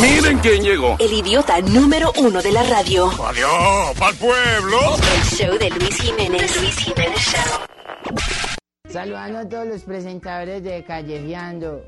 Miren 0.00 0.38
quién 0.38 0.62
llegó. 0.62 0.96
El 0.98 1.12
idiota 1.12 1.60
número 1.60 2.12
uno 2.18 2.42
de 2.42 2.52
la 2.52 2.62
radio. 2.64 3.08
Adiós, 3.24 3.96
pa'l 3.98 4.14
pueblo. 4.16 4.78
El 5.14 5.22
show 5.24 5.58
de 5.58 5.70
Luis 5.70 6.00
Jiménez. 6.00 6.60
Luis 6.60 6.76
Jiménez 6.76 7.18
Show. 7.18 7.60
Saludando 8.88 9.38
a 9.40 9.48
todos 9.48 9.66
los 9.66 9.82
presentadores 9.82 10.62
de 10.62 10.84
Callejeando. 10.84 11.82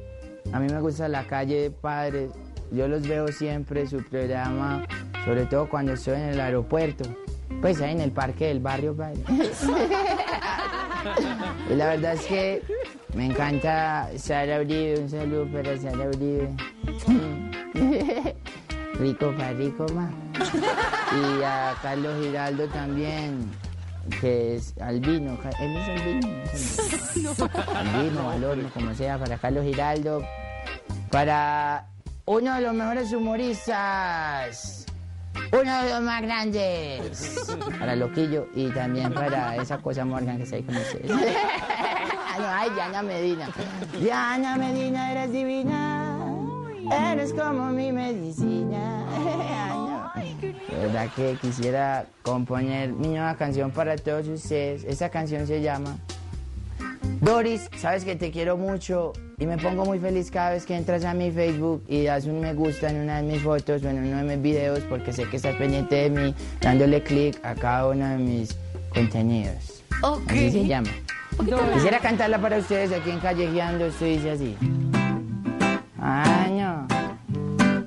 A 0.53 0.59
mí 0.61 0.73
me 0.73 0.81
gusta 0.81 1.09
la 1.09 1.25
calle, 1.27 1.71
padre. 1.71 2.29
Yo 2.71 2.89
los 2.89 3.07
veo 3.07 3.29
siempre, 3.29 3.87
su 3.87 4.03
programa, 4.05 4.87
sobre 5.25 5.47
todo 5.47 5.69
cuando 5.69 5.93
estoy 5.93 6.15
en 6.15 6.29
el 6.31 6.41
aeropuerto. 6.41 7.05
Pues 7.61 7.81
ahí 7.81 7.93
en 7.93 8.01
el 8.03 8.13
parque 8.13 8.47
del 8.47 8.61
barrio, 8.61 8.95
padre. 8.97 9.21
y 11.71 11.75
la 11.75 11.89
verdad 11.89 12.15
es 12.15 12.21
que 12.27 12.63
me 13.15 13.27
encanta 13.27 14.11
Sara 14.17 14.61
Uribe. 14.61 14.99
Un 15.01 15.09
saludo 15.09 15.47
para 15.51 15.77
Sara 15.79 16.09
Uribe. 16.09 16.51
rico, 19.01 19.35
pa, 19.37 19.51
rico, 19.53 19.87
ma. 19.95 20.11
Y 21.13 21.43
a 21.43 21.75
Carlos 21.83 22.15
Giraldo 22.23 22.67
también 22.69 23.51
que 24.21 24.57
es 24.57 24.75
albino, 24.81 25.39
él 25.61 25.77
es 25.77 25.89
albino, 25.89 26.29
albino, 27.75 28.31
al 28.31 28.45
horno, 28.45 28.71
como 28.73 28.95
sea, 28.95 29.19
para 29.19 29.37
Carlos 29.37 29.65
Giraldo, 29.65 30.25
para 31.11 31.87
uno 32.25 32.55
de 32.55 32.61
los 32.61 32.75
mejores 32.75 33.13
humoristas, 33.13 34.87
uno 35.53 35.83
de 35.83 35.91
los 35.91 36.01
más 36.03 36.23
grandes, 36.23 37.47
para 37.79 37.97
Loquillo 37.97 38.49
y 38.55 38.69
también 38.71 39.13
para 39.13 39.57
esa 39.57 39.79
cosa 39.79 40.05
Morgan 40.05 40.39
que 40.43 40.55
ahí 40.55 40.63
con 40.63 40.77
ustedes. 40.77 41.11
Ah, 41.11 42.37
no, 42.39 42.47
ay, 42.49 42.71
Diana 42.71 43.03
Medina. 43.03 43.49
Diana 43.99 44.57
Medina, 44.57 45.13
eres 45.13 45.33
divina, 45.33 45.98
eres 46.93 47.33
como 47.33 47.71
mi 47.71 47.93
medicina. 47.93 49.05
Ay, 50.15 50.37
no. 50.41 50.49
De 50.49 50.87
verdad 50.87 51.09
que 51.15 51.37
quisiera 51.41 52.07
componer 52.23 52.93
mi 52.93 53.09
nueva 53.09 53.37
canción 53.37 53.71
para 53.71 53.97
todos 53.97 54.29
ustedes. 54.29 54.85
Esa 54.85 55.09
canción 55.09 55.47
se 55.47 55.61
llama 55.61 55.97
Doris, 57.21 57.69
sabes 57.77 58.05
que 58.05 58.15
te 58.15 58.31
quiero 58.31 58.57
mucho 58.57 59.13
y 59.39 59.47
me 59.47 59.59
pongo 59.59 59.85
muy 59.85 59.99
feliz 59.99 60.31
cada 60.31 60.51
vez 60.51 60.65
que 60.65 60.77
entras 60.77 61.05
a 61.05 61.15
mi 61.15 61.33
Facebook 61.33 61.83
y 61.89 62.05
das 62.05 62.27
un 62.27 62.41
me 62.41 62.55
gusta 62.55 62.91
en 62.91 63.01
una 63.01 63.21
de 63.21 63.25
mis 63.25 63.43
fotos 63.43 63.83
o 63.83 63.89
en 63.89 63.99
uno 63.99 64.19
de 64.19 64.37
mis 64.37 64.43
videos 64.43 64.81
porque 64.89 65.13
sé 65.13 65.29
que 65.29 65.37
estás 65.37 65.57
pendiente 65.57 65.97
de 65.97 66.11
mí, 66.11 66.35
dándole 66.61 67.03
clic 67.03 67.39
a 67.45 67.55
cada 67.55 67.89
uno 67.89 68.07
de 68.09 68.19
mis 68.19 68.57
contenidos. 68.95 69.83
Así 70.29 70.51
se 70.51 70.67
llama. 70.67 70.91
Quisiera 71.75 71.99
cantarla 71.99 72.41
para 72.41 72.59
ustedes 72.59 72.93
aquí 72.93 73.11
en 73.11 73.19
Callejeando, 73.19 73.87
esto 73.87 74.05
dice 74.05 74.31
así. 74.31 74.57
No. 75.99 76.38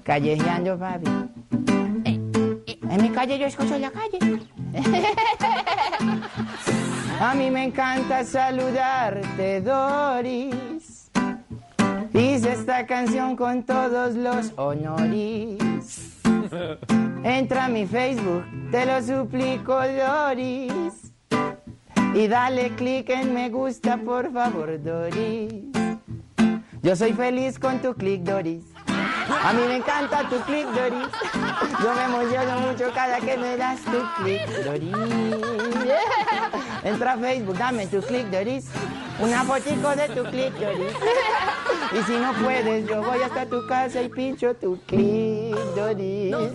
Callejeando, 0.03 0.77
papi. 0.77 1.09
En 2.89 3.01
mi 3.01 3.09
calle 3.09 3.39
yo 3.39 3.45
escucho 3.45 3.77
la 3.77 3.91
calle. 3.91 4.19
A 7.21 7.35
mí 7.35 7.51
me 7.51 7.65
encanta 7.65 8.23
saludarte, 8.23 9.61
Doris. 9.61 11.11
Hice 12.13 12.53
esta 12.53 12.85
canción 12.87 13.35
con 13.35 13.63
todos 13.63 14.15
los 14.15 14.51
honoris. 14.57 16.19
Entra 17.23 17.65
a 17.65 17.69
mi 17.69 17.85
Facebook, 17.85 18.43
te 18.71 18.85
lo 18.87 19.01
suplico, 19.03 19.75
Doris. 19.75 21.13
Y 22.15 22.27
dale 22.27 22.71
clic 22.71 23.09
en 23.09 23.33
me 23.33 23.49
gusta, 23.49 23.97
por 23.97 24.33
favor, 24.33 24.81
Doris. 24.83 25.53
Yo 26.81 26.95
soy 26.95 27.13
feliz 27.13 27.59
con 27.59 27.79
tu 27.79 27.93
clic, 27.93 28.23
Doris. 28.23 28.63
A 29.43 29.53
mí 29.53 29.61
me 29.67 29.77
encanta 29.77 30.27
tu 30.29 30.39
clic, 30.41 30.67
Doris. 30.67 31.07
Yo 31.81 31.93
me 31.93 32.03
emociono 32.03 32.59
mucho 32.59 32.91
cada 32.93 33.19
que 33.19 33.37
me 33.37 33.57
das 33.57 33.79
tu 33.81 34.23
clic, 34.23 34.45
Doris. 34.63 34.95
Entra 36.83 37.13
a 37.13 37.17
Facebook, 37.17 37.57
dame 37.57 37.87
tu 37.87 38.01
clic, 38.01 38.27
Doris. 38.27 38.65
Una 39.19 39.43
fotico 39.43 39.95
de 39.95 40.09
tu 40.09 40.23
clic, 40.25 40.53
Doris. 40.53 40.93
Y 41.93 42.03
si 42.03 42.17
no 42.17 42.33
puedes, 42.33 42.87
yo 42.87 43.01
voy 43.01 43.21
hasta 43.21 43.45
tu 43.45 43.65
casa 43.67 44.01
y 44.01 44.09
pincho 44.09 44.53
tu 44.55 44.79
clic, 44.85 45.55
Doris. 45.75 46.35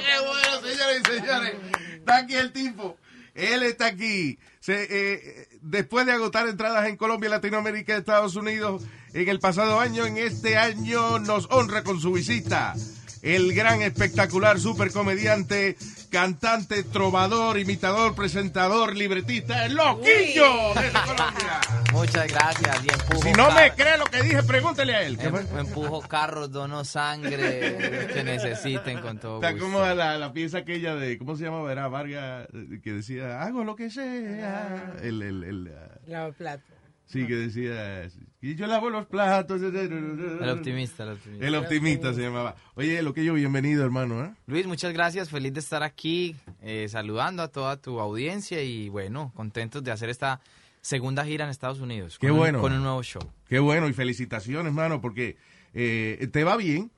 ¡Qué 0.00 0.16
bueno, 0.26 0.60
señores 0.62 1.02
y 1.02 1.18
señores! 1.18 1.54
Está 1.94 2.16
aquí 2.18 2.34
el 2.34 2.52
tipo. 2.52 2.96
Él 3.34 3.62
está 3.62 3.86
aquí. 3.86 4.38
Eh, 4.68 5.48
después 5.62 6.06
de 6.06 6.12
agotar 6.12 6.46
entradas 6.46 6.86
en 6.88 6.96
Colombia, 6.96 7.30
Latinoamérica 7.30 7.94
y 7.94 7.98
Estados 7.98 8.36
Unidos 8.36 8.82
en 9.12 9.28
el 9.28 9.40
pasado 9.40 9.80
año, 9.80 10.06
en 10.06 10.18
este 10.18 10.56
año 10.56 11.18
nos 11.18 11.46
honra 11.50 11.82
con 11.82 12.00
su 12.00 12.12
visita 12.12 12.74
el 13.22 13.52
gran, 13.52 13.82
espectacular, 13.82 14.58
super 14.58 14.90
comediante, 14.92 15.76
cantante, 16.10 16.82
trovador, 16.84 17.58
imitador, 17.58 18.14
presentador, 18.14 18.96
libretista, 18.96 19.66
el 19.66 19.74
Loquillo 19.74 20.74
de 20.74 20.90
Colombia. 20.90 21.60
Muchas 21.92 22.28
gracias. 22.28 22.84
Y 22.84 22.88
empujo 22.92 23.22
Si 23.22 23.32
no 23.32 23.50
me 23.52 23.72
cree 23.72 23.98
lo 23.98 24.04
que 24.06 24.22
dije, 24.22 24.42
pregúntele 24.42 24.94
a 24.94 25.02
él. 25.02 25.18
¿Qué 25.18 25.26
em- 25.26 25.58
empujo 25.58 26.00
carros, 26.00 26.50
dono 26.50 26.84
sangre, 26.84 28.08
que 28.12 28.24
necesiten 28.24 29.00
con 29.00 29.18
todo 29.18 29.36
Está 29.36 29.52
gusto. 29.52 29.66
como 29.66 29.80
la, 29.80 30.16
la 30.16 30.32
pieza 30.32 30.58
aquella 30.58 30.94
de, 30.94 31.18
¿cómo 31.18 31.36
se 31.36 31.44
llamaba? 31.44 31.70
Era 31.70 31.88
Vargas, 31.88 32.48
eh, 32.54 32.80
que 32.82 32.92
decía, 32.92 33.42
hago 33.42 33.64
lo 33.64 33.76
que 33.76 33.90
sea. 33.90 34.94
El, 35.02 35.20
el, 35.22 35.44
el, 35.44 35.74
ah, 35.76 35.98
Lava 36.06 36.32
plato. 36.32 36.79
Sí, 37.10 37.26
que 37.26 37.34
decía, 37.36 38.08
y 38.40 38.54
yo 38.54 38.66
lavo 38.66 38.88
los 38.90 39.06
platos. 39.06 39.60
El 39.62 40.48
optimista, 40.48 41.02
el 41.04 41.10
optimista. 41.10 41.46
El 41.46 41.54
optimista 41.54 42.14
se 42.14 42.22
llamaba. 42.22 42.56
Oye, 42.74 43.02
lo 43.02 43.12
que 43.12 43.24
yo, 43.24 43.34
bienvenido, 43.34 43.84
hermano. 43.84 44.24
¿eh? 44.24 44.34
Luis, 44.46 44.66
muchas 44.66 44.92
gracias. 44.92 45.28
Feliz 45.30 45.52
de 45.52 45.60
estar 45.60 45.82
aquí, 45.82 46.36
eh, 46.62 46.86
saludando 46.88 47.42
a 47.42 47.48
toda 47.48 47.76
tu 47.80 48.00
audiencia 48.00 48.62
y 48.62 48.88
bueno, 48.88 49.32
contentos 49.34 49.82
de 49.84 49.90
hacer 49.90 50.08
esta 50.08 50.40
segunda 50.80 51.24
gira 51.24 51.44
en 51.44 51.50
Estados 51.50 51.80
Unidos. 51.80 52.18
Qué 52.18 52.28
con 52.28 52.34
un- 52.34 52.38
bueno. 52.38 52.60
con 52.60 52.72
un 52.72 52.82
nuevo 52.82 53.02
show. 53.02 53.22
Qué 53.48 53.58
bueno 53.58 53.88
y 53.88 53.92
felicitaciones, 53.92 54.66
hermano, 54.66 55.00
porque 55.00 55.36
eh, 55.74 56.28
te 56.32 56.44
va 56.44 56.56
bien 56.56 56.90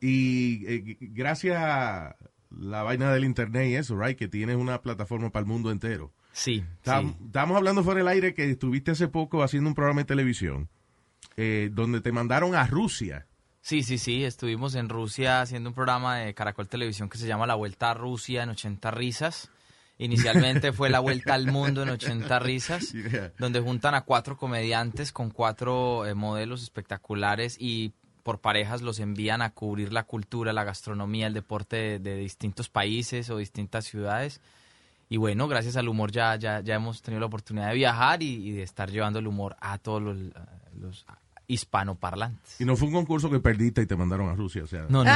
y 0.00 0.64
eh, 0.66 0.96
gracias 1.00 1.56
a 1.58 2.16
la 2.50 2.82
vaina 2.82 3.12
del 3.14 3.24
internet 3.24 3.68
y 3.70 3.76
eso, 3.76 3.98
right, 3.98 4.18
que 4.18 4.28
tienes 4.28 4.56
una 4.56 4.82
plataforma 4.82 5.30
para 5.30 5.40
el 5.44 5.46
mundo 5.46 5.70
entero. 5.70 6.12
Sí. 6.32 6.64
Estamos 6.82 7.56
hablando 7.56 7.84
fuera 7.84 7.98
del 7.98 8.08
aire 8.08 8.34
que 8.34 8.50
estuviste 8.50 8.92
hace 8.92 9.08
poco 9.08 9.42
haciendo 9.42 9.68
un 9.68 9.74
programa 9.74 10.00
de 10.00 10.06
televisión 10.06 10.68
eh, 11.36 11.70
donde 11.72 12.00
te 12.00 12.12
mandaron 12.12 12.54
a 12.54 12.66
Rusia. 12.66 13.26
Sí, 13.60 13.82
sí, 13.84 13.96
sí, 13.98 14.24
estuvimos 14.24 14.74
en 14.74 14.88
Rusia 14.88 15.40
haciendo 15.40 15.70
un 15.70 15.74
programa 15.74 16.18
de 16.18 16.34
Caracol 16.34 16.68
Televisión 16.68 17.08
que 17.08 17.18
se 17.18 17.28
llama 17.28 17.46
La 17.46 17.54
Vuelta 17.54 17.90
a 17.90 17.94
Rusia 17.94 18.42
en 18.42 18.50
80 18.50 18.90
risas. 18.90 19.50
Inicialmente 19.98 20.72
fue 20.72 20.90
La 20.90 20.98
Vuelta 20.98 21.34
al 21.34 21.46
Mundo 21.46 21.82
en 21.84 21.90
80 21.90 22.38
risas, 22.40 22.92
Yeah. 22.92 23.32
donde 23.38 23.60
juntan 23.60 23.94
a 23.94 24.00
cuatro 24.00 24.36
comediantes 24.36 25.12
con 25.12 25.30
cuatro 25.30 26.06
eh, 26.06 26.14
modelos 26.14 26.62
espectaculares 26.62 27.56
y 27.60 27.92
por 28.24 28.40
parejas 28.40 28.82
los 28.82 28.98
envían 28.98 29.42
a 29.42 29.50
cubrir 29.50 29.92
la 29.92 30.04
cultura, 30.04 30.52
la 30.52 30.64
gastronomía, 30.64 31.28
el 31.28 31.34
deporte 31.34 31.76
de, 31.76 31.98
de 32.00 32.16
distintos 32.16 32.68
países 32.68 33.30
o 33.30 33.36
distintas 33.36 33.84
ciudades. 33.84 34.40
Y 35.12 35.18
bueno, 35.18 35.46
gracias 35.46 35.76
al 35.76 35.88
humor 35.88 36.10
ya, 36.10 36.36
ya, 36.36 36.60
ya 36.60 36.76
hemos 36.76 37.02
tenido 37.02 37.20
la 37.20 37.26
oportunidad 37.26 37.68
de 37.68 37.74
viajar 37.74 38.22
y, 38.22 38.48
y 38.48 38.52
de 38.52 38.62
estar 38.62 38.90
llevando 38.90 39.18
el 39.18 39.26
humor 39.26 39.56
a 39.60 39.76
todos 39.76 40.00
los, 40.00 40.16
los 40.80 41.04
hispanoparlantes. 41.46 42.60
Y 42.60 42.64
no 42.64 42.76
fue 42.76 42.88
un 42.88 42.94
concurso 42.94 43.30
que 43.30 43.38
perdiste 43.38 43.82
y 43.82 43.86
te 43.86 43.94
mandaron 43.94 44.28
a 44.30 44.34
Rusia, 44.34 44.64
o 44.64 44.66
sea. 44.66 44.86
No, 44.88 45.04
no, 45.04 45.12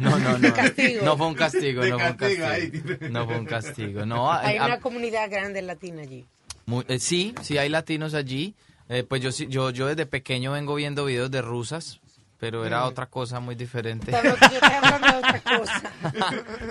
no, 0.00 0.18
no, 0.18 0.38
no, 0.38 0.54
Castigo. 0.54 1.04
no 1.04 1.16
fue 1.18 1.26
un 1.26 1.34
castigo, 1.34 1.84
no 1.84 1.98
fue 1.98 2.10
un 2.10 2.16
castigo, 2.16 3.08
no 3.10 3.24
fue 3.26 3.38
un 3.38 3.44
castigo, 3.44 4.06
no, 4.06 4.32
Hay 4.32 4.56
a- 4.56 4.64
una 4.64 4.74
a- 4.74 4.80
comunidad 4.80 5.30
grande 5.30 5.60
latina 5.60 6.02
allí. 6.02 6.24
muy- 6.66 6.84
eh, 6.88 6.98
sí, 6.98 7.34
sí 7.42 7.58
hay 7.58 7.68
latinos 7.68 8.14
allí, 8.14 8.54
Eh, 8.88 9.04
pues 9.04 9.22
yo, 9.22 9.30
sí- 9.32 9.46
yo, 9.48 9.70
yo 9.70 9.86
desde 9.86 10.04
pequeño 10.06 10.52
vengo 10.52 10.74
viendo 10.74 11.04
videos 11.06 11.30
de 11.30 11.40
rusas, 11.40 12.00
pero 12.42 12.66
era 12.66 12.86
otra 12.86 13.06
cosa 13.06 13.38
muy 13.38 13.54
diferente. 13.54 14.10
Pero 14.10 14.34
yo 14.34 14.58
hablando 14.60 15.06
de 15.06 15.16
otra 15.16 15.40
cosa. 15.58 15.82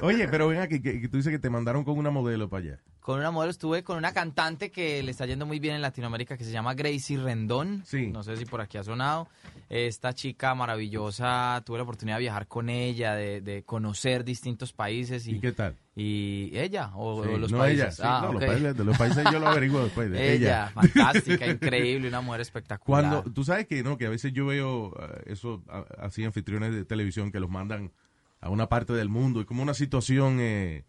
Oye, 0.01 0.27
pero 0.27 0.49
ven 0.49 0.59
aquí, 0.59 0.81
que, 0.81 0.99
que 0.99 1.07
tú 1.07 1.15
dices 1.15 1.31
que 1.31 1.39
te 1.39 1.49
mandaron 1.49 1.85
con 1.85 1.97
una 1.97 2.09
modelo 2.11 2.49
para 2.49 2.63
allá. 2.63 2.79
Con 3.01 3.19
una 3.19 3.31
modelo 3.31 3.49
estuve 3.49 3.83
con 3.83 3.97
una 3.97 4.13
cantante 4.13 4.69
que 4.69 5.01
le 5.01 5.09
está 5.09 5.25
yendo 5.25 5.47
muy 5.47 5.59
bien 5.59 5.73
en 5.75 5.81
Latinoamérica 5.81 6.37
que 6.37 6.43
se 6.43 6.51
llama 6.51 6.75
Gracie 6.75 7.17
Rendón. 7.17 7.81
Sí. 7.85 8.07
No 8.07 8.21
sé 8.21 8.37
si 8.37 8.45
por 8.45 8.61
aquí 8.61 8.77
ha 8.77 8.83
sonado. 8.83 9.27
Esta 9.69 10.13
chica 10.13 10.53
maravillosa, 10.53 11.63
tuve 11.65 11.77
la 11.77 11.83
oportunidad 11.83 12.17
de 12.17 12.21
viajar 12.21 12.47
con 12.47 12.69
ella, 12.69 13.15
de, 13.15 13.41
de 13.41 13.63
conocer 13.63 14.23
distintos 14.23 14.71
países. 14.71 15.25
¿Y, 15.27 15.35
¿Y 15.35 15.39
qué 15.39 15.51
tal? 15.51 15.75
y 15.95 16.51
ella 16.53 16.91
o, 16.95 17.23
Sí, 17.23 17.29
o 17.33 17.37
los 17.37 17.51
no 17.51 17.57
países? 17.57 17.81
ella, 17.83 17.91
sí, 17.91 18.01
Ah, 18.05 18.21
no, 18.25 18.33
los 18.33 18.43
países, 18.45 18.77
de 18.77 18.83
los 18.85 18.97
países 18.97 19.23
yo 19.31 19.39
lo 19.39 19.47
averiguo 19.47 19.83
después. 19.83 20.09
De 20.11 20.33
Ella, 20.35 20.69
fantástica, 20.73 21.47
increíble, 21.51 22.07
una 22.07 22.21
mujer 22.21 22.41
espectacular. 22.41 23.03
Cuando, 23.09 23.31
tú 23.33 23.43
sabes 23.43 23.67
que 23.67 23.83
no, 23.83 23.97
que 23.97 24.05
a 24.05 24.09
veces 24.09 24.31
yo 24.31 24.45
veo 24.45 24.93
eh, 25.01 25.23
eso 25.33 25.63
así 25.97 26.23
anfitriones 26.23 26.71
de 26.73 26.85
televisión 26.85 27.31
que 27.31 27.39
los 27.39 27.49
mandan 27.49 27.91
a 28.39 28.49
una 28.49 28.69
parte 28.69 28.93
del 28.93 29.09
mundo 29.09 29.41
y 29.41 29.45
como 29.45 29.63
una 29.63 29.73
situación 29.73 30.37
eh, 30.39 30.85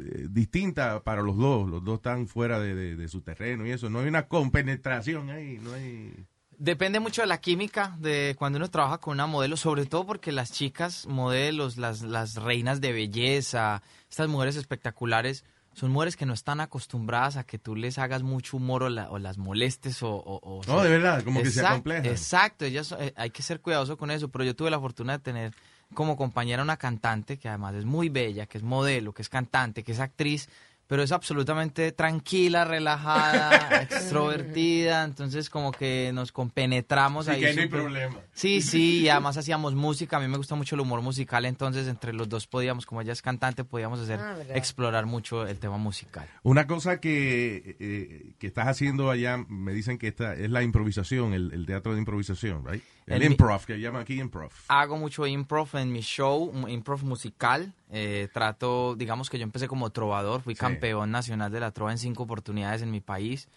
eh, 0.00 0.26
distinta 0.30 1.02
para 1.02 1.22
los 1.22 1.36
dos, 1.36 1.68
los 1.68 1.84
dos 1.84 1.96
están 1.96 2.26
fuera 2.26 2.58
de, 2.60 2.74
de- 2.74 2.96
de 2.96 3.08
su 3.08 3.20
terreno 3.22 3.66
y 3.66 3.70
eso, 3.70 3.88
no 3.90 4.00
hay 4.00 4.08
una 4.08 4.26
compenetración 4.28 5.30
ahí, 5.30 5.58
no 5.62 5.72
hay... 5.74 6.26
Depende 6.58 7.00
mucho 7.00 7.22
de 7.22 7.26
la 7.28 7.40
química 7.40 7.96
de 7.98 8.36
cuando 8.38 8.58
uno 8.58 8.70
trabaja 8.70 8.98
con 8.98 9.14
una 9.14 9.26
modelo, 9.26 9.56
sobre 9.56 9.84
todo 9.86 10.06
porque 10.06 10.30
las 10.30 10.52
chicas 10.52 11.06
modelos, 11.06 11.76
las, 11.76 12.02
las 12.02 12.36
reinas 12.36 12.80
de 12.80 12.92
belleza, 12.92 13.82
estas 14.08 14.28
mujeres 14.28 14.54
espectaculares, 14.56 15.44
son 15.74 15.90
mujeres 15.90 16.16
que 16.16 16.26
no 16.26 16.34
están 16.34 16.60
acostumbradas 16.60 17.36
a 17.38 17.44
que 17.44 17.58
tú 17.58 17.74
les 17.74 17.98
hagas 17.98 18.22
mucho 18.22 18.58
humor 18.58 18.82
o, 18.84 18.90
la- 18.90 19.10
o 19.10 19.18
las 19.18 19.38
molestes 19.38 20.02
o... 20.02 20.10
o- 20.10 20.38
o- 20.42 20.60
No, 20.68 20.82
de 20.82 20.90
verdad, 20.90 21.24
como 21.24 21.42
que 21.42 21.50
se 21.50 21.60
Exact- 21.62 21.70
acomplejan. 21.70 22.06
Exacto, 22.06 22.64
ellas, 22.66 22.94
eh, 22.98 23.12
hay 23.16 23.30
que 23.30 23.42
ser 23.42 23.60
cuidadoso 23.60 23.96
con 23.96 24.10
eso, 24.10 24.28
pero 24.28 24.44
yo 24.44 24.54
tuve 24.54 24.70
la 24.70 24.78
fortuna 24.78 25.14
de 25.14 25.18
tener 25.24 25.54
como 25.94 26.16
compañera 26.16 26.62
una 26.62 26.76
cantante 26.76 27.38
que 27.38 27.48
además 27.48 27.74
es 27.74 27.84
muy 27.84 28.08
bella, 28.08 28.46
que 28.46 28.58
es 28.58 28.64
modelo, 28.64 29.12
que 29.12 29.22
es 29.22 29.28
cantante, 29.28 29.82
que 29.82 29.92
es 29.92 30.00
actriz, 30.00 30.48
pero 30.92 31.02
es 31.02 31.10
absolutamente 31.10 31.90
tranquila, 31.92 32.66
relajada, 32.66 33.80
extrovertida, 33.82 35.04
entonces 35.04 35.48
como 35.48 35.72
que 35.72 36.10
nos 36.12 36.32
compenetramos 36.32 37.28
ahí. 37.28 37.40
que 37.40 37.54
no 37.54 37.62
hay 37.62 37.68
problema. 37.68 38.16
Sí, 38.34 38.60
sí, 38.60 39.00
y 39.00 39.08
además 39.08 39.38
hacíamos 39.38 39.74
música, 39.74 40.18
a 40.18 40.20
mí 40.20 40.28
me 40.28 40.36
gusta 40.36 40.54
mucho 40.54 40.74
el 40.74 40.82
humor 40.82 41.00
musical, 41.00 41.46
entonces 41.46 41.88
entre 41.88 42.12
los 42.12 42.28
dos 42.28 42.46
podíamos, 42.46 42.84
como 42.84 43.00
ella 43.00 43.12
es 43.12 43.22
cantante, 43.22 43.64
podíamos 43.64 44.00
hacer, 44.00 44.20
Ah, 44.20 44.36
explorar 44.54 45.06
mucho 45.06 45.46
el 45.46 45.58
tema 45.58 45.78
musical. 45.78 46.28
Una 46.42 46.66
cosa 46.66 47.00
que, 47.00 47.76
eh, 47.80 48.34
que 48.38 48.46
estás 48.46 48.68
haciendo 48.68 49.10
allá, 49.10 49.38
me 49.48 49.72
dicen 49.72 49.96
que 49.96 50.08
esta 50.08 50.34
es 50.34 50.50
la 50.50 50.62
improvisación, 50.62 51.32
el, 51.32 51.52
el 51.54 51.64
teatro 51.64 51.92
de 51.94 52.00
improvisación, 52.00 52.66
right? 52.66 52.82
El, 53.06 53.14
El 53.14 53.20
mi- 53.20 53.26
improv, 53.34 53.64
que 53.64 53.80
llaman 53.80 54.02
aquí 54.02 54.20
improv. 54.20 54.52
hago 54.68 54.96
mucho 54.96 55.26
improv 55.26 55.68
en 55.74 55.90
mi 55.90 56.00
show, 56.02 56.52
improv 56.68 57.02
musical. 57.02 57.72
Eh, 57.94 58.28
trato, 58.32 58.94
digamos 58.96 59.28
que 59.28 59.38
yo 59.38 59.42
empecé 59.44 59.68
como 59.68 59.90
trovador, 59.90 60.40
fui 60.40 60.54
Sí. 60.54 60.60
campeón 60.60 61.10
nacional 61.10 61.52
de 61.52 61.60
la 61.60 61.72
trova 61.72 61.92
en 61.92 61.98
cinco 61.98 62.22
oportunidades 62.22 62.80
en 62.80 62.90
mi 62.90 63.00
país 63.00 63.48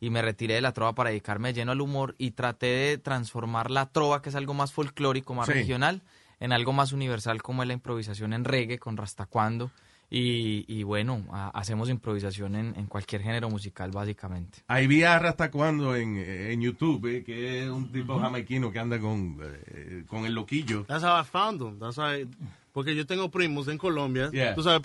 y 0.00 0.10
me 0.10 0.20
retiré 0.20 0.54
de 0.54 0.60
la 0.60 0.72
trova 0.72 0.94
para 0.96 1.10
dedicarme 1.10 1.48
de 1.48 1.54
lleno 1.60 1.72
al 1.72 1.80
humor 1.80 2.16
y 2.18 2.32
traté 2.32 2.66
de 2.66 2.98
transformar 2.98 3.70
la 3.70 3.86
trova, 3.86 4.20
que 4.20 4.30
es 4.30 4.34
algo 4.34 4.52
más 4.52 4.72
folclórico, 4.72 5.32
más 5.34 5.46
Sí. 5.46 5.52
regional, 5.52 6.02
en 6.40 6.52
algo 6.52 6.72
más 6.72 6.90
universal 6.92 7.40
como 7.40 7.62
es 7.62 7.68
la 7.68 7.74
improvisación 7.74 8.32
en 8.32 8.44
reggae 8.44 8.78
con 8.80 8.96
Rastacuando. 8.96 9.70
Y, 10.10 10.64
y 10.68 10.82
bueno, 10.82 11.24
ha- 11.32 11.48
hacemos 11.48 11.88
improvisación 11.88 12.54
en, 12.56 12.74
en 12.76 12.86
cualquier 12.86 13.22
género 13.22 13.48
musical 13.48 13.90
básicamente. 13.90 14.58
Ahí 14.68 14.86
vi 14.86 15.02
a 15.02 15.18
Rasta 15.18 15.50
cuando 15.50 15.96
en, 15.96 16.16
en 16.16 16.60
YouTube, 16.60 17.06
eh, 17.06 17.24
que 17.24 17.62
es 17.64 17.70
un 17.70 17.90
tipo 17.90 18.18
jamaiquino 18.20 18.70
que 18.70 18.78
anda 18.78 19.00
con, 19.00 19.38
eh, 19.42 20.04
con 20.06 20.26
el 20.26 20.34
loquillo. 20.34 20.84
That's 20.84 21.02
how 21.04 21.20
I 21.20 21.24
found. 21.24 21.80
That's 21.80 21.96
how 21.98 22.12
I- 22.12 22.28
porque 22.74 22.94
yo 22.94 23.06
tengo 23.06 23.30
primos 23.30 23.68
en 23.68 23.78
Colombia. 23.78 24.30
Yeah. 24.32 24.54
Tú 24.54 24.62
sabes, 24.62 24.82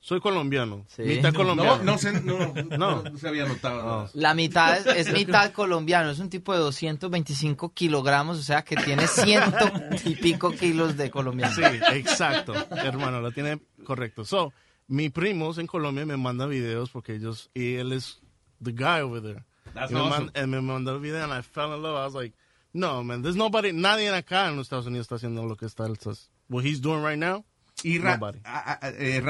soy 0.00 0.20
colombiano. 0.20 0.84
Sí. 0.86 1.02
Mitad 1.02 1.32
No, 1.32 1.38
colombiano. 1.38 1.82
no, 1.82 1.98
se, 1.98 2.12
no, 2.22 2.54
No. 2.78 3.02
no 3.02 3.18
se 3.18 3.26
había 3.28 3.44
notado. 3.46 4.08
La 4.14 4.32
mitad 4.34 4.78
es, 4.78 4.86
es 5.08 5.12
mitad 5.12 5.50
colombiano, 5.52 6.10
es 6.10 6.20
un 6.20 6.30
tipo 6.30 6.52
de 6.54 6.60
225 6.60 7.74
kilogramos, 7.74 8.38
o 8.38 8.42
sea 8.42 8.62
que 8.62 8.76
tiene 8.76 9.08
ciento 9.08 9.66
y 10.04 10.14
pico 10.14 10.52
kilos 10.52 10.96
de 10.96 11.10
colombiano. 11.10 11.52
Sí, 11.54 11.62
exacto, 11.92 12.54
hermano, 12.70 13.20
lo 13.20 13.32
tiene 13.32 13.60
correcto. 13.84 14.24
So, 14.24 14.52
mi 14.86 15.10
primos 15.10 15.58
en 15.58 15.66
Colombia 15.66 16.06
me 16.06 16.16
mandan 16.16 16.48
videos 16.50 16.90
porque 16.90 17.16
ellos, 17.16 17.50
y 17.52 17.74
él 17.74 17.92
es 17.92 18.20
the 18.62 18.70
guy 18.70 19.00
over 19.02 19.20
there. 19.20 19.44
That's 19.74 19.90
y 19.90 19.94
me, 19.94 20.00
awesome. 20.00 20.26
man- 20.26 20.32
and 20.36 20.46
me 20.54 20.60
mandó 20.60 20.94
el 20.94 21.00
video 21.00 21.24
and 21.24 21.32
I 21.36 21.42
fell 21.42 21.74
in 21.74 21.82
love. 21.82 21.96
I 22.00 22.04
was 22.04 22.14
like, 22.14 22.36
no, 22.72 23.02
man, 23.02 23.22
there's 23.22 23.36
nobody, 23.36 23.72
nadie 23.72 24.08
acá 24.10 24.48
en 24.48 24.56
los 24.56 24.66
Estados 24.66 24.86
Unidos 24.86 25.06
está 25.06 25.16
haciendo 25.16 25.44
lo 25.44 25.56
que 25.56 25.66
está, 25.66 25.84
él- 25.86 25.98
what 26.48 26.64
he's 26.64 26.80
doing 26.80 27.02
right 27.02 27.18
now. 27.18 27.44
Y 27.82 27.98
Ra- 27.98 28.14
Nobody. 28.16 28.38
a- 28.44 28.78
a- 28.80 28.88
eh, 28.88 29.22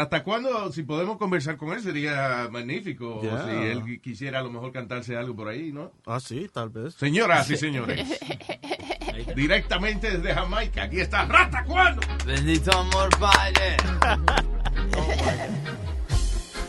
si 0.73 0.85
podemos 0.85 1.17
conversar 1.19 1.57
con 1.57 1.73
él, 1.73 1.83
sería 1.83 2.49
magnífico. 2.51 3.21
Yeah. 3.21 3.35
O 3.35 3.45
si 3.45 3.51
él 3.57 3.83
qui- 3.83 4.01
quisiera 4.01 4.39
a 4.39 4.43
lo 4.43 4.51
mejor 4.51 4.71
cantarse 4.73 5.17
algo 5.17 5.35
por 5.35 5.49
ahí, 5.49 5.73
¿no? 5.73 5.91
Ah, 6.07 6.21
sí, 6.21 6.49
tal 6.53 6.69
vez. 6.71 6.95
Señoras 6.95 7.51
y 7.51 7.57
señores, 7.57 8.07
directamente 9.35 10.11
desde 10.17 10.33
Jamaica, 10.33 10.85
aquí 10.85 11.01
está 11.01 11.25
Rasta 11.27 11.65
cuando. 11.65 12.03
Bendito 12.25 12.71
amor, 12.73 13.09
padre. 13.19 13.77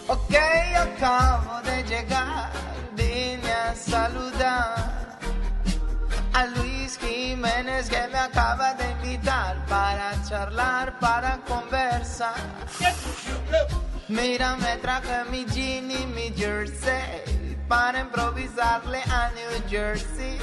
ok, 0.08 0.36
acabo 0.78 1.62
de 1.62 1.84
llegar, 1.84 2.52
vine 2.96 3.52
a 3.52 3.76
saludar 3.76 4.97
a 6.38 6.46
Luis 6.46 7.00
Jiménez 7.00 7.90
que 7.90 8.08
me 8.10 8.20
acaba 8.20 8.76
de 8.76 8.92
invitar 8.92 9.66
para 9.66 10.12
charlar, 10.24 11.00
para 11.00 11.40
conversar. 11.48 12.36
Mira, 14.08 14.56
me 14.58 14.78
traje 14.78 15.24
mi 15.32 15.46
jean 15.46 15.90
y 15.90 16.06
mi 16.06 16.32
jersey 16.36 17.58
para 17.68 18.02
improvisarle 18.02 19.02
a 19.10 19.32
New 19.38 19.68
Jersey. 19.68 20.38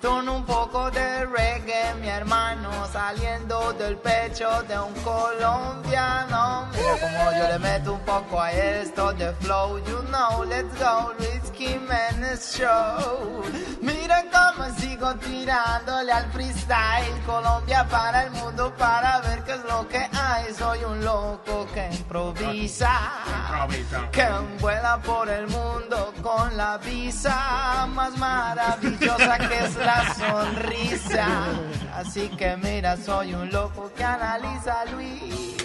Con 0.00 0.28
un 0.28 0.44
poco 0.46 0.90
de 0.90 1.26
reggae, 1.26 1.94
mi 2.00 2.08
hermano, 2.08 2.70
saliendo 2.90 3.72
del 3.74 3.96
pecho 3.98 4.62
de 4.62 4.78
un 4.78 4.94
colombiano. 5.04 6.68
Mira 6.72 6.94
como 7.04 7.32
yo 7.38 7.48
le 7.52 7.58
meto 7.58 7.92
un 7.92 8.00
poco 8.00 8.40
a 8.40 8.50
esto 8.50 9.12
de 9.12 9.32
flow, 9.34 9.78
you 9.84 10.02
know, 10.08 10.42
let's 10.44 10.74
go, 10.78 11.12
Luis 11.18 11.41
Jiménez 11.62 12.56
Show. 12.58 13.42
Mira 13.80 14.24
cómo 14.32 14.68
sigo 14.78 15.14
tirándole 15.16 16.10
al 16.10 16.30
freestyle, 16.32 17.20
Colombia 17.24 17.86
para 17.88 18.24
el 18.24 18.30
mundo, 18.32 18.74
para 18.76 19.20
ver 19.20 19.44
qué 19.44 19.52
es 19.52 19.64
lo 19.64 19.86
que 19.86 19.98
hay. 19.98 20.52
Soy 20.54 20.82
un 20.84 21.04
loco 21.04 21.66
que 21.72 21.88
improvisa, 21.92 22.90
que 24.10 24.26
vuela 24.60 24.98
por 25.02 25.28
el 25.28 25.46
mundo 25.46 26.12
con 26.20 26.56
la 26.56 26.78
visa 26.78 27.86
más 27.94 28.16
maravillosa 28.18 29.38
que 29.38 29.58
es 29.64 29.76
la 29.76 30.14
sonrisa. 30.14 31.28
Así 31.94 32.28
que 32.30 32.56
mira, 32.56 32.96
soy 32.96 33.34
un 33.34 33.50
loco 33.52 33.90
que 33.96 34.02
analiza 34.02 34.84
Luis. 34.86 35.62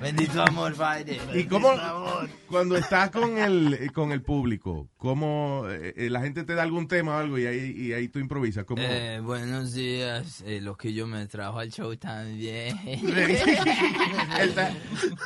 Bendito 0.00 0.42
amor, 0.42 0.74
Padre. 0.74 1.18
¿Y 1.34 1.44
cómo, 1.44 1.72
cuando 2.48 2.76
estás 2.76 3.10
con 3.10 3.36
el, 3.36 3.90
con 3.92 4.12
el 4.12 4.22
público, 4.22 4.88
cómo 4.96 5.64
eh, 5.68 5.92
eh, 5.96 6.08
la 6.10 6.20
gente 6.20 6.44
te 6.44 6.54
da 6.54 6.62
algún 6.62 6.86
tema 6.86 7.16
o 7.16 7.18
algo 7.18 7.36
y 7.38 7.46
ahí, 7.46 7.74
y 7.76 7.92
ahí 7.92 8.08
tú 8.08 8.20
improvisas? 8.20 8.64
¿Cómo? 8.64 8.80
Eh, 8.82 9.18
buenos 9.20 9.72
días, 9.74 10.42
eh, 10.46 10.60
lo 10.60 10.76
que 10.76 10.92
yo 10.92 11.06
me 11.08 11.26
trajo 11.26 11.58
al 11.58 11.70
show 11.72 11.96
también. 11.96 12.78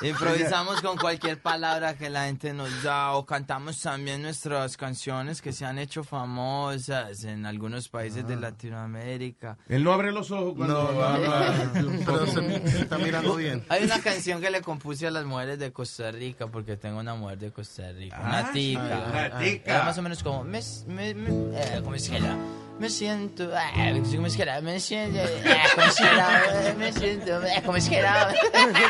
Improvisamos 0.02 0.80
con 0.80 0.96
cualquier 0.96 1.40
palabra 1.40 1.96
que 1.96 2.08
la 2.08 2.24
gente 2.26 2.54
nos 2.54 2.82
da 2.82 3.12
o 3.12 3.26
cantamos 3.26 3.80
también 3.80 4.22
nuestras 4.22 4.76
canciones 4.78 5.42
que 5.42 5.52
se 5.52 5.66
han 5.66 5.78
hecho 5.78 6.02
famosas 6.02 7.24
en 7.24 7.44
algunos 7.46 7.88
países 7.88 8.26
de 8.26 8.36
Latinoamérica. 8.36 9.58
él 9.68 9.84
no 9.84 9.92
abre 9.92 10.12
los 10.12 10.30
ojos 10.30 10.54
cuando 10.56 10.92
No, 10.92 11.02
habla. 11.02 11.70
Pero 12.06 12.26
se, 12.26 12.68
se 12.68 12.80
está 12.82 12.96
mirando 12.98 13.36
bien. 13.36 13.64
Hay 13.68 13.84
una 13.84 14.00
canción 14.00 14.40
que 14.40 14.50
le 14.50 14.61
compuse 14.62 15.06
a 15.06 15.10
las 15.10 15.24
mujeres 15.24 15.58
de 15.58 15.72
Costa 15.72 16.10
Rica 16.10 16.46
porque 16.46 16.76
tengo 16.76 16.98
una 17.00 17.14
mujer 17.14 17.38
de 17.38 17.50
Costa 17.52 17.90
Rica, 17.92 18.18
una 18.20 18.38
Ah, 18.38 18.50
tica. 18.52 18.80
una 18.80 19.38
tica. 19.38 19.70
Era 19.74 19.84
más 19.84 19.98
o 19.98 20.02
menos 20.02 20.22
como, 20.22 20.44
me, 20.44 20.60
me, 20.86 21.14
me- 21.14 21.58
eh, 21.60 21.80
¿cómo 21.82 21.94
es 21.94 22.08
que 22.08 22.16
era? 22.16 22.36
Me 22.78 22.88
siento, 22.88 23.44
eh, 23.54 24.02
¿cómo 24.14 24.26
es 24.26 24.34
que 24.36 24.42
era? 24.42 24.60
Me 24.60 24.80
siento, 24.80 25.18
eh, 25.20 25.42
¿cómo 25.74 25.86
es 25.86 25.94
que 25.96 26.04
era? 26.06 26.74
Me 26.78 26.92
siento, 26.92 27.42
eh, 27.46 27.62
¿cómo 27.64 27.76
es 27.76 27.88
que 27.88 27.96
era? 27.98 28.34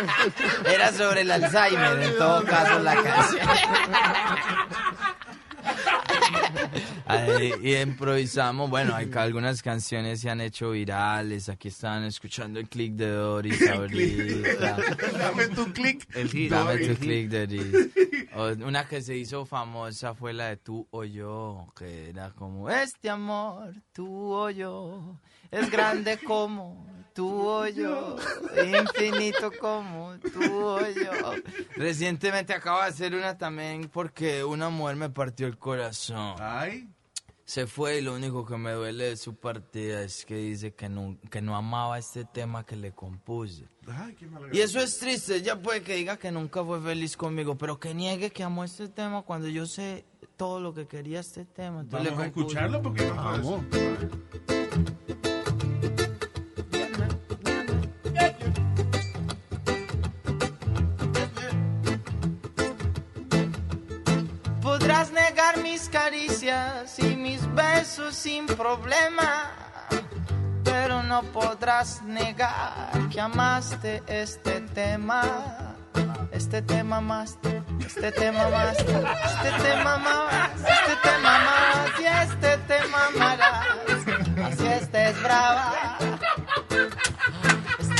Era 0.73 0.93
sobre 0.93 1.23
el 1.23 1.31
Alzheimer, 1.31 2.00
en 2.00 2.17
todo 2.17 2.45
caso, 2.45 2.79
la 2.79 2.95
canción. 2.95 3.47
Y 7.62 7.76
improvisamos, 7.76 8.71
bueno, 8.71 8.94
hay 8.94 9.11
algunas 9.14 9.62
canciones 9.62 10.21
se 10.21 10.30
han 10.30 10.40
hecho 10.40 10.71
virales, 10.71 11.49
aquí 11.49 11.68
están 11.68 12.04
escuchando 12.04 12.61
el 12.61 12.68
click 12.68 12.94
de 12.94 13.11
Doris 13.11 13.68
ahorita. 13.68 14.76
Dame 15.18 15.49
tu 15.49 15.73
clic. 15.73 16.06
El 16.14 16.28
hit. 16.30 16.50
Dame 16.50 16.78
tu 16.78 16.94
click, 16.97 17.28
Doris. 17.28 17.90
Una 18.64 18.87
que 18.87 19.02
se 19.02 19.16
hizo 19.16 19.44
famosa 19.44 20.14
fue 20.14 20.32
la 20.32 20.49
de 20.49 20.56
tú 20.56 20.87
o 20.90 21.04
yo, 21.04 21.66
que 21.76 22.11
era 22.11 22.30
como, 22.30 22.71
este 22.71 23.11
amor, 23.11 23.75
tú 23.92 24.32
o 24.32 24.50
yo, 24.50 25.18
es 25.52 25.71
grande 25.71 26.18
como 26.18 26.85
tú 27.14 27.47
o 27.47 27.66
yo, 27.68 28.16
infinito 28.64 29.52
como 29.61 30.14
tú 30.18 30.40
o 30.64 30.80
yo. 30.80 31.35
Recientemente 31.76 32.52
acabo 32.54 32.80
de 32.80 32.87
hacer 32.87 33.14
una 33.14 33.37
también 33.38 33.88
porque 33.88 34.42
una 34.42 34.71
mujer 34.71 34.97
me 34.97 35.11
partió 35.11 35.47
el 35.47 35.59
corazón. 35.59 36.35
Ay. 36.40 36.88
Se 37.44 37.66
fue 37.66 37.99
y 37.99 38.00
lo 38.00 38.14
único 38.14 38.47
que 38.47 38.56
me 38.56 38.71
duele 38.73 39.04
de 39.04 39.16
su 39.18 39.35
partida 39.35 40.00
es 40.02 40.25
que 40.25 40.37
dice 40.37 40.73
que 40.75 40.88
no, 40.88 41.18
que 41.28 41.42
no 41.42 41.54
amaba 41.54 41.99
este 41.99 42.25
tema 42.25 42.64
que 42.64 42.76
le 42.76 42.92
compuse. 42.92 43.68
Ay, 43.88 44.14
qué 44.14 44.26
mala 44.26 44.47
Y 44.52 44.61
eso 44.61 44.78
es 44.80 44.99
triste, 44.99 45.37
ella 45.37 45.61
puede 45.61 45.82
que 45.82 45.97
diga 45.97 46.16
que 46.16 46.30
nunca 46.30 46.64
fue 46.64 46.80
feliz 46.80 47.14
conmigo, 47.16 47.59
pero 47.59 47.78
que 47.78 47.92
niegue 47.94 48.30
que 48.30 48.42
amó 48.44 48.64
este 48.64 48.88
tema 48.88 49.23
cuando 49.23 49.49
yo 49.49 49.66
sé 49.66 50.06
todo 50.37 50.61
lo 50.61 50.73
que 50.73 50.87
quería 50.87 51.21
este 51.21 51.44
tema. 51.44 51.80
Entonces 51.80 52.11
Vamos 52.11 52.23
a 52.23 52.26
le 52.26 52.32
compuse- 52.32 52.40
escucharlo 52.47 52.80
porque 52.82 53.06
no 53.06 53.14
Vamos. 53.16 53.64
Mis 67.82 67.88
besos 67.88 68.14
sin 68.14 68.46
problema, 68.46 69.50
pero 70.62 71.02
no 71.02 71.22
podrás 71.32 72.00
negar 72.02 72.92
que 73.10 73.20
amaste 73.20 74.02
este 74.06 74.60
tema. 74.74 75.74
Este 76.30 76.62
tema 76.62 77.00
más, 77.00 77.38
este 77.84 78.12
tema 78.12 78.48
más, 78.48 78.78
este 78.78 78.86
tema 79.62 79.96
más, 79.98 80.54
este 80.76 80.96
tema 81.02 81.38
más 81.48 82.00
y 82.00 82.04
este 82.06 82.58
tema 82.68 83.10
más. 83.18 84.52
Así 84.52 84.66
estés 84.66 85.22
brava. 85.22 85.98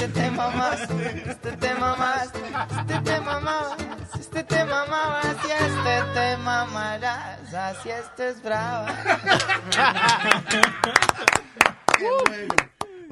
Este 0.03 0.21
tema 0.21 0.51
más, 0.51 0.81
este 0.81 1.53
tema 1.59 1.95
más, 1.95 2.25
este 2.25 3.01
tema 3.05 3.41
más, 3.41 3.77
este 4.19 4.43
tema 4.43 4.85
más 4.87 5.37
y 5.47 5.53
este 5.53 6.13
tema 6.13 6.65
más. 6.65 7.55
Así 7.55 7.89
estés 7.89 8.43
brava. 8.43 8.99
Qué 11.97 12.09
bueno. 12.29 12.55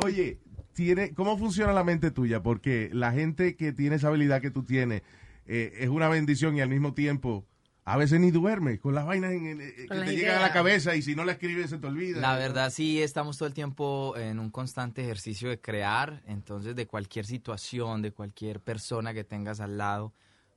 Oye, 0.03 0.41
tiene, 0.73 1.15
¿cómo 1.15 1.39
funciona 1.39 1.73
la 1.73 1.85
mente 1.85 2.11
tuya? 2.11 2.43
Porque 2.43 2.91
la 2.93 3.13
gente 3.13 3.55
que 3.55 3.73
tiene 3.73 3.95
esa 3.95 4.09
habilidad 4.09 4.41
que 4.41 4.51
tú 4.51 4.65
tienes 4.65 5.03
eh, 5.47 5.73
es 5.79 5.91
una 5.91 6.09
bendición 6.09 6.57
y 6.57 6.61
al 6.61 6.71
mismo 6.71 6.93
tiempo 6.93 7.47
a 7.85 7.97
veces 7.97 8.21
ni 8.21 8.31
duerme 8.31 8.79
con 8.79 8.95
las 8.95 9.07
vainas 9.07 9.33
en- 9.33 9.47
en- 9.47 9.61
eh, 9.61 9.75
que 9.89 9.95
las 9.95 10.07
te 10.09 10.17
llegan 10.17 10.39
a 10.39 10.43
la 10.43 10.53
cabeza 10.53 10.95
y 10.95 11.03
si 11.03 11.15
no 11.15 11.25
la 11.25 11.33
escribes 11.33 11.71
se 11.71 11.79
te 11.79 11.87
olvida. 11.87 12.21
La 12.21 12.37
verdad 12.37 12.71
sí 12.71 13.03
estamos 13.03 13.39
todo 13.39 13.49
el 13.49 13.55
tiempo 13.55 14.15
en 14.17 14.39
un 14.39 14.51
constante 14.51 15.03
ejercicio 15.03 15.49
de 15.49 15.61
crear, 15.61 16.23
entonces 16.27 16.77
de 16.77 16.87
cualquier 16.87 17.27
situación, 17.27 18.03
de 18.03 18.13
cualquier 18.13 18.61
persona 18.61 19.13
que 19.15 19.25
tengas 19.25 19.61
al 19.61 19.79
lado, 19.79 20.13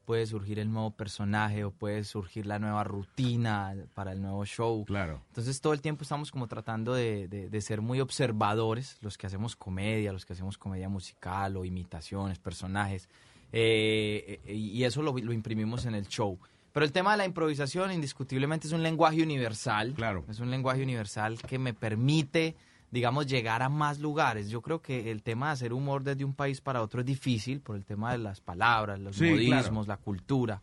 puede 0.05 0.25
surgir 0.27 0.59
el 0.59 0.69
nuevo 0.69 0.91
personaje 0.91 1.63
o 1.63 1.71
puede 1.71 2.03
surgir 2.03 2.45
la 2.45 2.59
nueva 2.59 2.83
rutina 2.83 3.73
para 3.93 4.11
el 4.11 4.21
nuevo 4.21 4.43
show. 4.45 4.83
Claro. 4.83 5.21
Entonces 5.29 5.61
todo 5.61 5.71
el 5.71 5.79
tiempo 5.79 6.03
estamos 6.03 6.29
como 6.29 6.47
tratando 6.47 6.93
de, 6.93 7.29
de- 7.29 7.49
de 7.49 7.61
ser 7.61 7.79
muy 7.79 8.01
observadores, 8.01 8.97
los 9.01 9.17
que 9.17 9.27
hacemos 9.27 9.55
comedia, 9.55 10.11
los 10.11 10.25
que 10.25 10.33
hacemos 10.33 10.57
comedia 10.57 10.89
musical 10.89 11.55
o 11.55 11.63
imitaciones, 11.63 12.37
personajes, 12.37 13.07
eh, 13.53 14.41
eh, 14.45 14.53
y 14.53 14.83
eso 14.83 15.01
lo, 15.01 15.15
lo 15.17 15.31
imprimimos 15.31 15.85
en 15.85 15.95
el 15.95 16.07
show. 16.07 16.37
Pero 16.73 16.85
el 16.85 16.91
tema 16.91 17.11
de 17.11 17.17
la 17.17 17.25
improvisación 17.25 17.91
indiscutiblemente 17.91 18.67
es 18.67 18.73
un 18.73 18.83
lenguaje 18.83 19.21
universal. 19.23 19.93
Claro. 19.93 20.25
Es 20.27 20.39
un 20.39 20.49
lenguaje 20.51 20.81
universal 20.83 21.37
que 21.37 21.59
me 21.59 21.73
permite, 21.73 22.55
digamos, 22.91 23.27
llegar 23.27 23.61
a 23.61 23.69
más 23.69 23.99
lugares. 23.99 24.49
Yo 24.49 24.61
creo 24.61 24.81
que 24.81 25.11
el 25.11 25.21
tema 25.23 25.47
de 25.47 25.53
hacer 25.53 25.71
humor 25.73 26.03
desde 26.03 26.25
un 26.25 26.33
país 26.33 26.61
para 26.61 26.81
otro 26.81 27.01
es 27.01 27.05
difícil 27.05 27.61
por 27.61 27.75
el 27.75 27.85
tema 27.85 28.11
de 28.11 28.17
las 28.17 28.41
palabras, 28.41 28.99
los 28.99 29.15
Sí, 29.15 29.29
modismos, 29.29 29.85
claro. 29.85 29.87
la 29.87 29.97
cultura. 29.97 30.61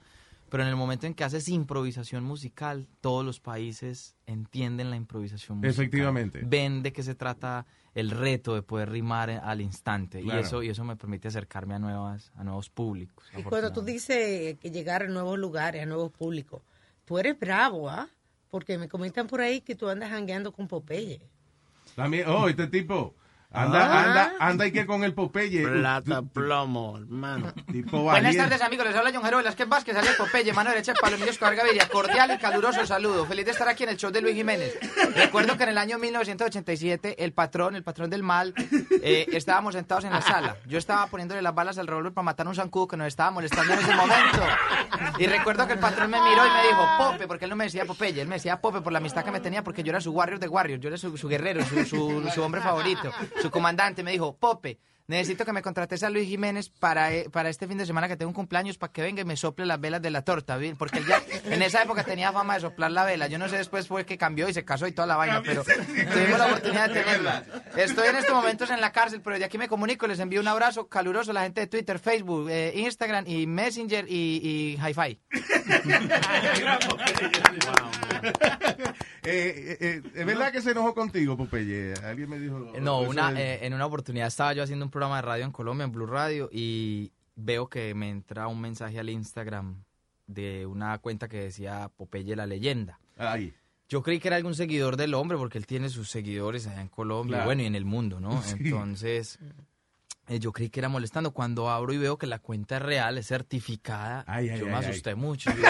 Pero 0.50 0.64
en 0.64 0.68
el 0.68 0.74
momento 0.74 1.06
en 1.06 1.14
que 1.14 1.22
haces 1.22 1.48
improvisación 1.48 2.24
musical, 2.24 2.88
todos 3.00 3.24
los 3.24 3.38
países 3.38 4.16
entienden 4.26 4.90
la 4.90 4.96
improvisación 4.96 5.58
musical. 5.58 5.70
Efectivamente. 5.70 6.40
Ven 6.44 6.82
de 6.82 6.92
qué 6.92 7.04
se 7.04 7.14
trata 7.14 7.66
el 7.94 8.10
reto 8.10 8.54
de 8.54 8.62
poder 8.62 8.90
rimar 8.90 9.30
al 9.30 9.60
instante. 9.60 10.20
Claro. 10.20 10.40
Y 10.40 10.42
eso 10.42 10.62
y 10.62 10.68
eso 10.68 10.84
me 10.84 10.96
permite 10.96 11.28
acercarme 11.28 11.74
a 11.74 11.78
nuevas 11.78 12.32
a 12.36 12.44
nuevos 12.44 12.70
públicos. 12.70 13.24
Y 13.36 13.42
cuando 13.42 13.72
tú 13.72 13.82
dices 13.82 14.58
que 14.58 14.70
llegar 14.70 15.02
a 15.02 15.08
nuevos 15.08 15.38
lugares, 15.38 15.82
a 15.82 15.86
nuevos 15.86 16.10
públicos, 16.12 16.62
tú 17.04 17.18
eres 17.18 17.38
bravo, 17.38 17.88
¿ah? 17.88 18.08
Porque 18.48 18.78
me 18.78 18.88
comentan 18.88 19.26
por 19.26 19.40
ahí 19.40 19.60
que 19.60 19.74
tú 19.74 19.88
andas 19.88 20.10
jangueando 20.10 20.52
con 20.52 20.66
Popeye. 20.66 21.20
También, 21.94 22.28
oh, 22.28 22.48
este 22.48 22.66
tipo 22.66 23.14
anda, 23.52 23.80
Ah. 23.84 24.04
anda, 24.04 24.32
anda 24.38 24.66
y 24.66 24.72
que 24.72 24.86
con 24.86 25.02
el 25.04 25.12
Popeye. 25.14 25.66
Plata, 25.66 26.22
plomo, 26.22 26.98
hermano. 26.98 27.52
Tipo 27.70 28.02
Buenas 28.02 28.36
tardes 28.36 28.62
amigos, 28.62 28.86
les 28.86 28.94
habla 28.96 29.10
John 29.12 29.24
Jerónimo 29.24 29.54
que 29.56 29.64
Vázquez, 29.64 29.96
alias 29.96 30.16
Popeye, 30.16 30.52
Manuel 30.52 30.78
Echepa, 30.78 31.08
Emilio 31.08 31.30
Escobar 31.30 31.56
Gaviria. 31.56 31.88
Cordial 31.88 32.32
y 32.34 32.38
caluroso 32.38 32.86
saludo. 32.86 33.26
Feliz 33.26 33.44
de 33.44 33.50
estar 33.50 33.68
aquí 33.68 33.82
en 33.84 33.90
el 33.90 33.96
show 33.96 34.10
de 34.10 34.20
Luis 34.20 34.34
Jiménez. 34.34 34.78
Recuerdo 35.16 35.56
que 35.56 35.64
en 35.64 35.70
el 35.70 35.78
año 35.78 35.98
1987, 35.98 37.24
el 37.24 37.32
patrón, 37.32 37.74
el 37.74 37.82
patrón 37.82 38.08
del 38.10 38.22
mal, 38.22 38.54
eh, 39.02 39.26
estábamos 39.32 39.74
sentados 39.74 40.04
en 40.04 40.12
la 40.12 40.22
sala. 40.22 40.56
Yo 40.66 40.78
estaba 40.78 41.06
poniéndole 41.08 41.42
las 41.42 41.54
balas 41.54 41.78
al 41.78 41.86
revólver 41.86 42.12
para 42.12 42.24
matar 42.24 42.46
a 42.46 42.50
un 42.50 42.54
zancudo 42.56 42.88
que 42.88 42.96
nos 42.96 43.08
estaba 43.08 43.30
molestando 43.30 43.72
en 43.72 43.78
ese 43.80 43.94
momento. 43.94 44.42
Y 45.18 45.26
recuerdo 45.26 45.66
que 45.66 45.74
el 45.74 45.78
patrón 45.78 46.10
me 46.10 46.20
miró 46.20 46.46
y 46.46 46.50
me 46.50 46.62
dijo, 46.68 46.86
Pope, 46.98 47.26
porque 47.26 47.44
él 47.44 47.50
no 47.50 47.56
me 47.56 47.64
decía 47.64 47.84
Popeye, 47.84 48.20
él 48.22 48.28
me 48.28 48.36
decía 48.36 48.60
Pope 48.60 48.80
por 48.80 48.92
la 48.92 48.98
amistad 48.98 49.24
que 49.24 49.30
me 49.30 49.40
tenía, 49.40 49.62
porque 49.64 49.82
yo 49.82 49.90
era 49.90 50.00
su 50.00 50.12
warrior 50.12 50.38
de 50.38 50.48
warriors, 50.48 50.80
yo 50.82 50.88
era 50.88 50.96
su, 50.96 51.16
su 51.16 51.28
guerrero, 51.28 51.64
su, 51.64 51.84
su, 51.84 52.30
su 52.34 52.42
hombre 52.42 52.60
favorito, 52.60 53.10
su 53.40 53.50
comandante. 53.50 54.02
Me 54.02 54.12
dijo, 54.12 54.36
Pope, 54.36 54.78
necesito 55.10 55.44
que 55.44 55.52
me 55.52 55.60
contrates 55.60 56.02
a 56.02 56.10
Luis 56.10 56.28
Jiménez 56.28 56.68
para, 56.68 57.12
eh, 57.12 57.28
para 57.30 57.48
este 57.48 57.66
fin 57.66 57.76
de 57.76 57.84
semana 57.84 58.08
que 58.08 58.16
tengo 58.16 58.30
un 58.30 58.34
cumpleaños 58.34 58.78
para 58.78 58.92
que 58.92 59.02
venga 59.02 59.22
y 59.22 59.24
me 59.24 59.36
sople 59.36 59.66
las 59.66 59.80
velas 59.80 60.00
de 60.00 60.10
la 60.10 60.22
torta, 60.22 60.56
¿bien? 60.56 60.76
porque 60.76 60.98
él 60.98 61.06
ya 61.06 61.20
en 61.44 61.62
esa 61.62 61.82
época 61.82 62.04
tenía 62.04 62.32
fama 62.32 62.54
de 62.54 62.60
soplar 62.60 62.92
la 62.92 63.04
vela. 63.04 63.26
Yo 63.26 63.38
no 63.38 63.48
sé 63.48 63.56
después 63.56 63.88
fue 63.88 64.06
que 64.06 64.16
cambió 64.16 64.48
y 64.48 64.54
se 64.54 64.64
casó 64.64 64.86
y 64.86 64.92
toda 64.92 65.06
la 65.06 65.16
vaina, 65.16 65.42
pero 65.44 65.64
tuvimos 65.64 66.38
la 66.38 66.46
oportunidad 66.46 66.88
de 66.88 67.02
tenerla. 67.02 67.44
Estoy 67.76 68.08
en 68.08 68.16
estos 68.16 68.34
momentos 68.34 68.70
en 68.70 68.80
la 68.80 68.92
cárcel, 68.92 69.20
pero 69.20 69.38
de 69.38 69.44
aquí 69.44 69.58
me 69.58 69.68
comunico, 69.68 70.06
les 70.06 70.20
envío 70.20 70.40
un 70.40 70.48
abrazo 70.48 70.88
caluroso 70.88 71.32
a 71.32 71.34
la 71.34 71.42
gente 71.42 71.62
de 71.62 71.66
Twitter, 71.66 71.98
Facebook, 71.98 72.48
eh, 72.48 72.72
Instagram 72.76 73.26
y 73.26 73.46
Messenger 73.46 74.06
y, 74.08 74.40
y 74.42 74.78
Hi-Fi. 74.80 75.20
Eh, 79.22 79.76
eh, 79.78 79.78
eh, 79.80 80.02
¿Es 80.14 80.24
verdad 80.26 80.50
que 80.50 80.62
se 80.62 80.70
enojó 80.70 80.94
contigo, 80.94 81.36
Popeye? 81.36 81.92
Alguien 82.04 82.30
me 82.30 82.38
dijo. 82.38 82.72
No, 82.80 83.00
una, 83.00 83.38
eh, 83.38 83.66
en 83.66 83.74
una 83.74 83.84
oportunidad 83.84 84.28
estaba 84.28 84.54
yo 84.54 84.62
haciendo 84.62 84.86
un 84.86 84.90
programa 84.90 85.16
de 85.16 85.22
radio 85.22 85.44
en 85.44 85.52
Colombia, 85.52 85.84
en 85.84 85.92
Blue 85.92 86.06
Radio, 86.06 86.48
y 86.50 87.12
veo 87.36 87.68
que 87.68 87.94
me 87.94 88.08
entra 88.08 88.46
un 88.48 88.60
mensaje 88.62 88.98
al 88.98 89.10
Instagram 89.10 89.84
de 90.26 90.64
una 90.64 90.96
cuenta 90.98 91.28
que 91.28 91.36
decía 91.38 91.90
Popeye 91.94 92.34
la 92.34 92.46
leyenda. 92.46 92.98
Ay. 93.18 93.52
Yo 93.90 94.02
creí 94.02 94.20
que 94.20 94.28
era 94.28 94.36
algún 94.38 94.54
seguidor 94.54 94.96
del 94.96 95.12
hombre 95.14 95.36
porque 95.36 95.58
él 95.58 95.66
tiene 95.66 95.90
sus 95.90 96.08
seguidores 96.08 96.66
allá 96.66 96.80
en 96.80 96.88
Colombia, 96.88 97.34
Claro. 97.36 97.46
bueno, 97.46 97.62
y 97.62 97.66
en 97.66 97.74
el 97.74 97.84
mundo, 97.84 98.20
¿no? 98.20 98.40
Sí. 98.42 98.56
Entonces, 98.60 99.38
eh, 100.28 100.38
yo 100.38 100.52
creí 100.52 100.70
que 100.70 100.80
era 100.80 100.88
molestando. 100.88 101.32
Cuando 101.32 101.68
abro 101.68 101.92
y 101.92 101.98
veo 101.98 102.16
que 102.16 102.26
la 102.26 102.38
cuenta 102.38 102.76
es 102.76 102.82
real, 102.82 103.18
es 103.18 103.26
certificada, 103.26 104.24
ay, 104.26 104.46
yo 104.46 104.52
ay, 104.54 104.62
me 104.62 104.74
ay. 104.76 104.84
asusté 104.86 105.14
mucho. 105.14 105.50
Yo 105.60 105.62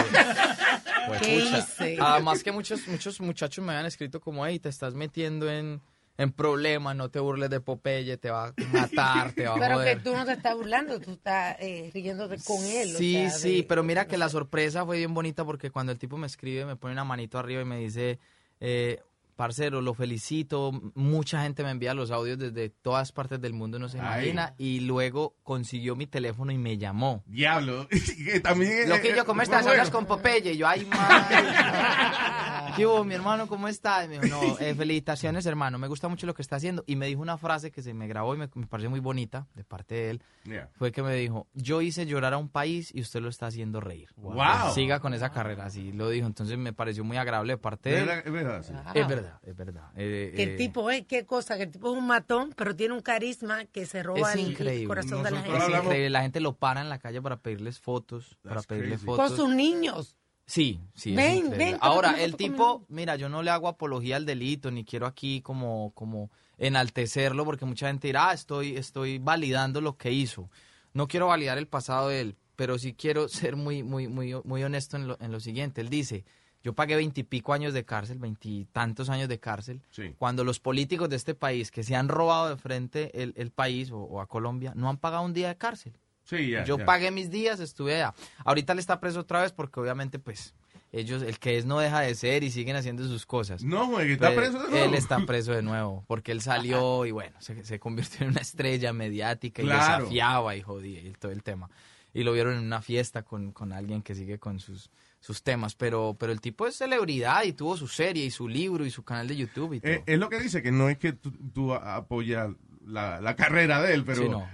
digo, 1.05 1.17
¿Qué 1.19 1.35
"Juepucha". 1.37 1.57
hice? 1.59 1.97
Además 1.99 2.43
que 2.43 2.51
muchos, 2.51 2.87
muchos 2.87 3.19
muchachos 3.21 3.63
me 3.63 3.71
habían 3.71 3.85
escrito 3.85 4.19
como, 4.19 4.45
hey, 4.45 4.59
te 4.59 4.69
estás 4.69 4.93
metiendo 4.93 5.49
en, 5.49 5.81
en 6.17 6.31
problemas, 6.31 6.95
no 6.95 7.09
te 7.09 7.19
burles 7.19 7.49
de 7.49 7.59
Popeye, 7.59 8.17
te 8.17 8.29
va 8.29 8.47
a 8.47 8.53
matar, 8.71 9.33
te 9.33 9.47
va 9.47 9.55
a 9.55 9.59
Pero 9.59 9.83
que 9.83 9.95
tú 9.97 10.15
no 10.15 10.25
te 10.25 10.33
estás 10.33 10.55
burlando, 10.55 10.99
tú 10.99 11.11
estás 11.11 11.55
eh, 11.59 11.89
riéndote 11.93 12.37
con 12.43 12.63
él. 12.65 12.89
o 12.95 12.97
Sí, 12.97 13.13
sea, 13.13 13.29
sí, 13.31 13.57
de- 13.57 13.63
pero 13.63 13.83
mira 13.83 14.07
que 14.07 14.17
la 14.17 14.29
sorpresa 14.29 14.85
fue 14.85 14.97
bien 14.97 15.13
bonita 15.13 15.45
porque 15.45 15.71
cuando 15.71 15.91
el 15.91 15.99
tipo 15.99 16.17
me 16.17 16.27
escribe, 16.27 16.65
me 16.65 16.75
pone 16.75 16.93
una 16.93 17.03
manito 17.03 17.37
arriba 17.39 17.61
y 17.61 17.65
me 17.65 17.77
dice, 17.79 18.19
eh, 18.59 18.99
parcero, 19.41 19.81
lo 19.81 19.95
felicito, 19.95 20.71
mucha 20.93 21.41
gente 21.41 21.63
me 21.63 21.71
envía 21.71 21.95
los 21.95 22.11
audios 22.11 22.37
desde 22.37 22.69
todas 22.69 23.11
partes 23.11 23.41
del 23.41 23.53
mundo, 23.53 23.79
no 23.79 23.89
se 23.89 23.97
Ay. 23.99 24.03
imagina, 24.03 24.53
y 24.59 24.81
luego 24.81 25.35
consiguió 25.41 25.95
mi 25.95 26.05
teléfono 26.05 26.51
y 26.51 26.59
me 26.59 26.77
llamó. 26.77 27.23
Diablo. 27.25 27.87
Que 28.23 28.39
también. 28.39 28.87
Loquillo, 28.87 29.25
¿cómo 29.25 29.41
eh, 29.41 29.45
estás? 29.45 29.63
fue 29.63 29.71
Hablas 29.71 29.89
bueno. 29.89 30.07
con 30.07 30.17
Popeye. 30.17 30.51
Y 30.53 30.57
yo, 30.57 30.67
ay, 30.67 30.85
madre. 30.85 31.37
¿Qué 32.75 32.85
hubo, 32.85 33.03
mi 33.03 33.13
hermano? 33.13 33.47
¿Cómo 33.47 33.67
está? 33.67 34.03
Y 34.05 34.07
me 34.07 34.19
dijo, 34.19 34.27
no, 34.41 34.57
eh, 34.59 34.73
felicitaciones, 34.75 35.45
hermano. 35.45 35.77
Me 35.77 35.87
gusta 35.87 36.07
mucho 36.07 36.25
lo 36.27 36.33
que 36.33 36.41
está 36.41 36.55
haciendo. 36.57 36.83
Y 36.87 36.95
me 36.95 37.07
dijo 37.07 37.21
una 37.21 37.37
frase 37.37 37.71
que 37.71 37.81
se 37.81 37.93
me 37.93 38.07
grabó 38.07 38.35
y 38.35 38.37
me, 38.37 38.49
me 38.53 38.67
pareció 38.67 38.89
muy 38.89 38.99
bonita 38.99 39.47
de 39.55 39.63
parte 39.63 39.95
de 39.95 40.09
él. 40.11 40.23
Yeah. 40.43 40.69
Fue 40.73 40.91
que 40.91 41.03
me 41.03 41.13
dijo, 41.15 41.47
yo 41.53 41.81
hice 41.81 42.05
llorar 42.05 42.33
a 42.33 42.37
un 42.37 42.49
país 42.49 42.91
y 42.93 43.01
usted 43.01 43.21
lo 43.21 43.29
está 43.29 43.47
haciendo 43.47 43.79
reír. 43.79 44.09
Wow. 44.15 44.73
Siga 44.73 44.99
con 44.99 45.13
esa 45.13 45.31
carrera, 45.31 45.65
así 45.65 45.91
lo 45.91 46.09
dijo. 46.09 46.25
Entonces 46.27 46.57
me 46.57 46.73
pareció 46.73 47.03
muy 47.03 47.17
agradable 47.17 47.53
de 47.53 47.57
parte 47.57 47.89
de 47.91 47.99
él. 48.01 48.09
es 48.25 48.31
verdad, 48.31 48.63
sí. 48.63 48.73
Es 48.93 49.07
verdad, 49.07 49.39
es 49.43 49.55
verdad. 49.55 49.89
Eh, 49.95 50.33
Que 50.35 50.43
eh, 50.43 50.51
el 50.51 50.57
tipo 50.57 50.89
es, 50.89 51.05
qué 51.05 51.25
cosa, 51.25 51.57
que 51.57 51.63
el 51.63 51.71
tipo 51.71 51.91
es 51.91 51.97
un 51.97 52.07
matón, 52.07 52.53
pero 52.55 52.75
tiene 52.75 52.93
un 52.93 53.01
carisma 53.01 53.65
que 53.65 53.85
se 53.85 54.03
roba 54.03 54.33
el- 54.33 54.55
el, 54.61 54.87
corazón 54.87 55.23
de 55.23 55.31
la 55.31 55.41
gente. 55.41 55.57
es 55.57 55.67
increíble. 55.69 56.09
La 56.09 56.21
gente 56.21 56.39
lo 56.39 56.53
para 56.55 56.81
en 56.81 56.89
la 56.89 56.99
calle 56.99 57.21
para 57.21 57.37
pedirles 57.37 57.79
fotos, 57.79 58.37
para 58.41 58.55
That's 58.55 58.67
pedirle 58.67 58.89
crazy. 58.91 59.05
fotos. 59.05 59.27
Con 59.27 59.37
sus 59.37 59.49
niños. 59.55 60.17
Sí, 60.51 60.81
sí. 60.95 61.15
Ven, 61.15 61.49
ven, 61.51 61.77
Ahora, 61.79 62.21
el 62.21 62.35
tipo, 62.35 62.83
mira, 62.89 63.15
yo 63.15 63.29
no 63.29 63.41
le 63.41 63.51
hago 63.51 63.69
apología 63.69 64.17
al 64.17 64.25
delito, 64.25 64.69
ni 64.69 64.83
quiero 64.83 65.05
aquí 65.07 65.39
como, 65.39 65.91
como 65.95 66.29
enaltecerlo, 66.57 67.45
porque 67.45 67.63
mucha 67.63 67.87
gente 67.87 68.09
dirá, 68.09 68.29
ah, 68.29 68.33
estoy, 68.33 68.75
estoy 68.75 69.17
validando 69.17 69.79
lo 69.79 69.95
que 69.95 70.11
hizo. 70.11 70.49
No 70.93 71.07
quiero 71.07 71.27
validar 71.27 71.57
el 71.57 71.67
pasado 71.67 72.09
de 72.09 72.19
él, 72.19 72.35
pero 72.57 72.77
sí 72.77 72.93
quiero 72.93 73.27
ser 73.29 73.55
muy, 73.55 73.81
muy, 73.81 74.09
muy, 74.09 74.35
muy 74.43 74.61
honesto 74.61 74.97
en 74.97 75.07
lo, 75.07 75.17
en 75.21 75.31
lo 75.31 75.39
siguiente. 75.39 75.79
Él 75.79 75.87
dice, 75.87 76.25
yo 76.61 76.73
pagué 76.73 76.97
veintipico 76.97 77.53
años 77.53 77.73
de 77.73 77.85
cárcel, 77.85 78.19
veintitantos 78.19 79.09
años 79.09 79.29
de 79.29 79.39
cárcel, 79.39 79.81
Sí. 79.91 80.13
cuando 80.19 80.43
los 80.43 80.59
políticos 80.59 81.07
de 81.07 81.15
este 81.15 81.33
país 81.33 81.71
que 81.71 81.83
se 81.83 81.95
han 81.95 82.09
robado 82.09 82.49
de 82.49 82.57
frente 82.57 83.23
el, 83.23 83.33
el 83.37 83.51
país 83.51 83.89
o, 83.89 83.99
o 83.99 84.19
a 84.19 84.27
Colombia 84.27 84.73
no 84.75 84.89
han 84.89 84.97
pagado 84.97 85.23
un 85.23 85.33
día 85.33 85.47
de 85.47 85.55
cárcel. 85.55 85.93
Sí, 86.37 86.49
ya, 86.49 86.63
Yo 86.63 86.77
ya. 86.79 86.85
pagué 86.85 87.11
mis 87.11 87.29
días, 87.29 87.59
estuve 87.59 87.95
allá. 87.95 88.13
Ahorita 88.45 88.73
él 88.73 88.79
está 88.79 88.99
preso 88.99 89.19
otra 89.19 89.41
vez 89.41 89.51
porque 89.51 89.79
obviamente 89.79 90.17
pues 90.19 90.55
ellos, 90.93 91.21
el 91.21 91.39
que 91.39 91.57
es 91.57 91.65
no 91.65 91.79
deja 91.79 92.01
de 92.01 92.15
ser 92.15 92.43
y 92.43 92.51
siguen 92.51 92.75
haciendo 92.75 93.03
sus 93.07 93.25
cosas. 93.25 93.63
No, 93.63 93.87
güey, 93.87 94.13
está 94.13 94.33
preso 94.35 94.61
de 94.63 94.69
nuevo. 94.69 94.85
Él 94.85 94.93
está 94.93 95.19
preso 95.25 95.51
de 95.53 95.61
nuevo 95.61 96.03
porque 96.07 96.31
él 96.31 96.41
salió 96.41 97.05
y 97.05 97.11
bueno, 97.11 97.35
se, 97.39 97.63
se 97.63 97.79
convirtió 97.79 98.23
en 98.25 98.31
una 98.31 98.41
estrella 98.41 98.91
mediática 98.93 99.61
y 99.61 99.65
Claro. 99.65 100.03
desafiaba 100.05 100.55
y 100.55 100.61
jodía 100.61 101.01
y 101.01 101.11
todo 101.13 101.31
el 101.31 101.43
tema. 101.43 101.69
Y 102.13 102.23
lo 102.23 102.33
vieron 102.33 102.55
en 102.57 102.63
una 102.65 102.81
fiesta 102.81 103.23
con, 103.23 103.53
con 103.53 103.71
alguien 103.71 104.01
que 104.01 104.15
sigue 104.15 104.37
con 104.37 104.59
sus, 104.59 104.89
sus 105.21 105.43
temas, 105.43 105.75
pero, 105.75 106.17
pero 106.19 106.33
el 106.33 106.41
tipo 106.41 106.67
es 106.67 106.75
celebridad 106.75 107.43
y 107.45 107.53
tuvo 107.53 107.77
su 107.77 107.87
serie 107.87 108.25
y 108.25 108.31
su 108.31 108.49
libro 108.49 108.85
y 108.85 108.91
su 108.91 109.03
canal 109.03 109.29
de 109.29 109.37
YouTube 109.37 109.75
y 109.75 109.79
todo. 109.79 109.91
Eh, 109.93 110.03
es 110.05 110.19
lo 110.19 110.27
que 110.27 110.39
dice, 110.41 110.61
que 110.61 110.73
no 110.73 110.89
es 110.89 110.97
que 110.97 111.13
tú, 111.13 111.31
tú 111.53 111.73
apoyas 111.73 112.49
la, 112.85 113.21
la 113.21 113.35
carrera 113.35 113.81
de 113.81 113.93
él, 113.93 114.03
pero 114.05 114.23
Sí, 114.23 114.29
no. 114.29 114.47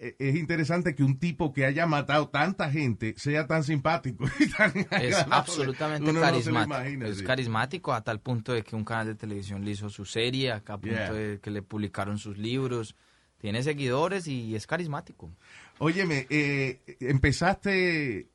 eh, 0.00 0.16
es 0.18 0.36
interesante 0.36 0.94
que 0.94 1.02
un 1.02 1.18
tipo 1.18 1.52
que 1.52 1.64
haya 1.66 1.86
matado 1.86 2.28
tanta 2.28 2.70
gente 2.70 3.14
sea 3.18 3.46
tan 3.46 3.62
simpático. 3.64 4.24
y 4.40 4.48
tan 4.48 4.72
Es 5.02 5.16
absolutamente 5.30 6.12
no 6.12 6.20
carismático. 6.20 6.74
imagina, 6.74 7.06
es 7.08 7.18
sí. 7.18 7.24
carismático 7.24 7.92
a 7.92 8.02
tal 8.02 8.20
punto 8.20 8.52
de 8.52 8.62
que 8.62 8.74
un 8.76 8.84
canal 8.84 9.06
de 9.08 9.14
televisión 9.14 9.64
le 9.64 9.72
hizo 9.72 9.88
su 9.90 10.04
serie, 10.04 10.52
a 10.52 10.60
tal 10.60 10.80
punto 10.80 10.96
Yeah. 10.96 11.12
de 11.12 11.40
que 11.40 11.50
le 11.50 11.62
publicaron 11.62 12.18
sus 12.18 12.38
libros. 12.38 12.96
Tiene 13.38 13.62
seguidores 13.64 14.28
y 14.28 14.54
es 14.54 14.66
carismático. 14.68 15.28
Óyeme, 15.78 16.26
eh, 16.30 16.78
empezaste 17.00 18.28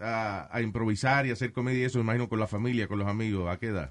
a, 0.00 0.48
a 0.50 0.60
improvisar 0.60 1.24
y 1.26 1.30
a 1.30 1.34
hacer 1.34 1.52
comedia 1.52 1.82
y 1.82 1.84
eso, 1.84 1.98
me 1.98 2.02
imagino, 2.04 2.28
con 2.28 2.40
la 2.40 2.46
familia, 2.48 2.88
con 2.88 2.98
los 2.98 3.06
amigos. 3.08 3.48
¿A 3.48 3.58
qué 3.58 3.66
edad? 3.68 3.90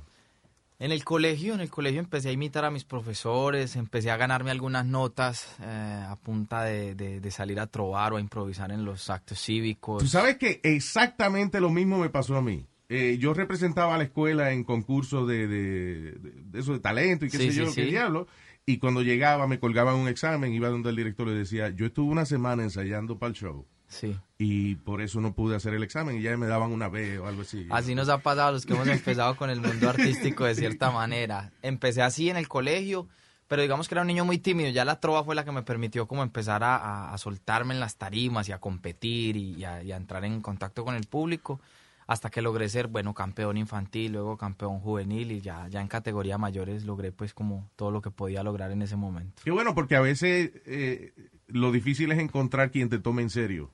En 0.84 0.92
el 0.92 1.06
colegio, 1.06 1.54
en 1.54 1.62
el 1.62 1.70
colegio 1.70 2.02
empecé 2.02 2.28
a 2.28 2.32
imitar 2.34 2.66
a 2.66 2.70
mis 2.70 2.84
profesores, 2.84 3.78
empecé 3.78 4.12
a 4.12 4.18
ganarme 4.18 4.52
algunas 4.52 4.86
notas 4.86 5.56
eh, 5.62 6.06
a 6.10 6.18
punta 6.18 6.64
de, 6.64 6.94
de- 6.94 7.22
de 7.22 7.32
salir 7.32 7.58
a 7.62 7.68
trobar 7.68 8.12
o 8.12 8.18
a 8.18 8.20
improvisar 8.20 8.70
en 8.70 8.84
los 8.84 9.10
actos 9.10 9.40
cívicos. 9.40 10.04
Tú 10.04 10.10
sabes 10.10 10.36
que 10.36 10.60
exactamente 10.62 11.62
lo 11.62 11.70
mismo 11.70 12.00
me 12.00 12.10
pasó 12.10 12.36
a 12.36 12.42
mí. 12.42 12.66
Eh, 12.90 13.18
yo 13.18 13.34
representaba 13.34 13.96
a 13.96 13.98
la 13.98 14.04
escuela 14.04 14.52
en 14.52 14.66
concursos 14.66 15.26
de, 15.26 15.48
de, 15.48 16.18
eso 16.60 16.74
de 16.74 16.80
talento 16.82 17.26
y 17.26 17.30
qué 17.30 17.38
Sí, 17.38 17.46
sé 17.46 17.52
sí, 17.54 17.60
yo, 17.60 17.66
qué 17.68 17.86
sí. 17.86 17.90
diablo. 17.92 18.28
Y 18.66 18.78
cuando 18.78 19.02
llegaba, 19.04 19.48
me 19.48 19.60
colgaban 19.60 19.96
un 19.96 20.10
examen, 20.10 20.54
iba 20.54 20.68
donde 20.68 20.90
el 20.90 20.98
director 20.98 21.26
le 21.28 21.34
decía, 21.34 21.70
yo 21.70 21.86
estuve 21.86 22.12
una 22.12 22.26
semana 22.26 22.62
ensayando 22.62 23.18
para 23.18 23.30
el 23.30 23.36
show 23.36 23.66
Sí. 23.94 24.18
y 24.38 24.76
por 24.76 25.02
eso 25.02 25.22
no 25.22 25.34
pude 25.34 25.56
hacer 25.56 25.74
el 25.74 25.84
examen 25.84 26.18
y 26.18 26.22
ya 26.22 26.36
me 26.38 26.48
daban 26.48 26.72
una 26.72 26.90
B 26.90 27.20
o 27.20 27.28
algo 27.28 27.44
así. 27.44 27.68
Así 27.70 27.96
nos 27.96 28.10
ha 28.10 28.18
pasado 28.18 28.50
a 28.50 28.52
los 28.52 28.66
que 28.66 28.74
hemos 28.74 28.88
empezado 28.88 29.36
con 29.38 29.50
el 29.50 29.62
mundo 29.62 29.90
artístico 29.90 30.46
de 30.46 30.56
cierta 30.56 30.92
manera. 30.92 31.52
Empecé 31.62 32.02
así 32.02 32.30
en 32.30 32.38
el 32.38 32.48
colegio, 32.48 33.08
pero 33.48 33.62
digamos 33.62 33.88
que 33.88 33.94
era 33.96 34.02
un 34.02 34.08
niño 34.08 34.26
muy 34.26 34.40
tímido. 34.40 34.70
Ya 34.72 34.84
la 34.86 35.00
trova 35.00 35.24
fue 35.24 35.36
la 35.36 35.46
que 35.46 35.52
me 35.52 35.64
permitió 35.64 36.08
como 36.08 36.24
empezar 36.24 36.64
a, 36.64 36.76
a- 36.76 37.14
a 37.14 37.18
soltarme 37.18 37.74
en 37.74 37.80
las 37.80 37.96
tarimas 37.98 38.50
y 38.50 38.52
a 38.52 38.60
competir 38.60 39.38
y, 39.38 39.54
y 39.56 39.64
a, 39.64 39.84
y 39.84 39.92
a 39.92 39.98
entrar 39.98 40.26
en 40.26 40.42
contacto 40.42 40.84
con 40.84 40.96
el 40.96 41.06
público 41.06 41.60
hasta 42.06 42.30
que 42.30 42.42
logré 42.42 42.68
ser, 42.68 42.88
bueno, 42.88 43.14
campeón 43.14 43.56
infantil, 43.56 44.12
luego 44.12 44.36
campeón 44.38 44.80
juvenil 44.82 45.32
y 45.32 45.40
ya, 45.40 45.70
ya 45.70 45.80
en 45.80 45.88
categoría 45.88 46.38
mayores 46.38 46.84
logré 46.84 47.14
pues 47.14 47.34
como 47.34 47.70
todo 47.78 47.92
lo 47.92 48.02
que 48.02 48.12
podía 48.12 48.44
lograr 48.44 48.72
en 48.72 48.82
ese 48.82 48.98
momento. 48.98 49.42
Qué 49.46 49.52
bueno, 49.52 49.74
porque 49.74 49.96
a 49.96 50.02
veces 50.02 50.52
eh, 50.66 51.14
lo 51.48 51.72
difícil 51.72 52.12
es 52.12 52.20
encontrar 52.20 52.72
quien 52.72 52.90
te 52.90 53.00
tome 53.00 53.22
en 53.22 53.30
serio. 53.30 53.72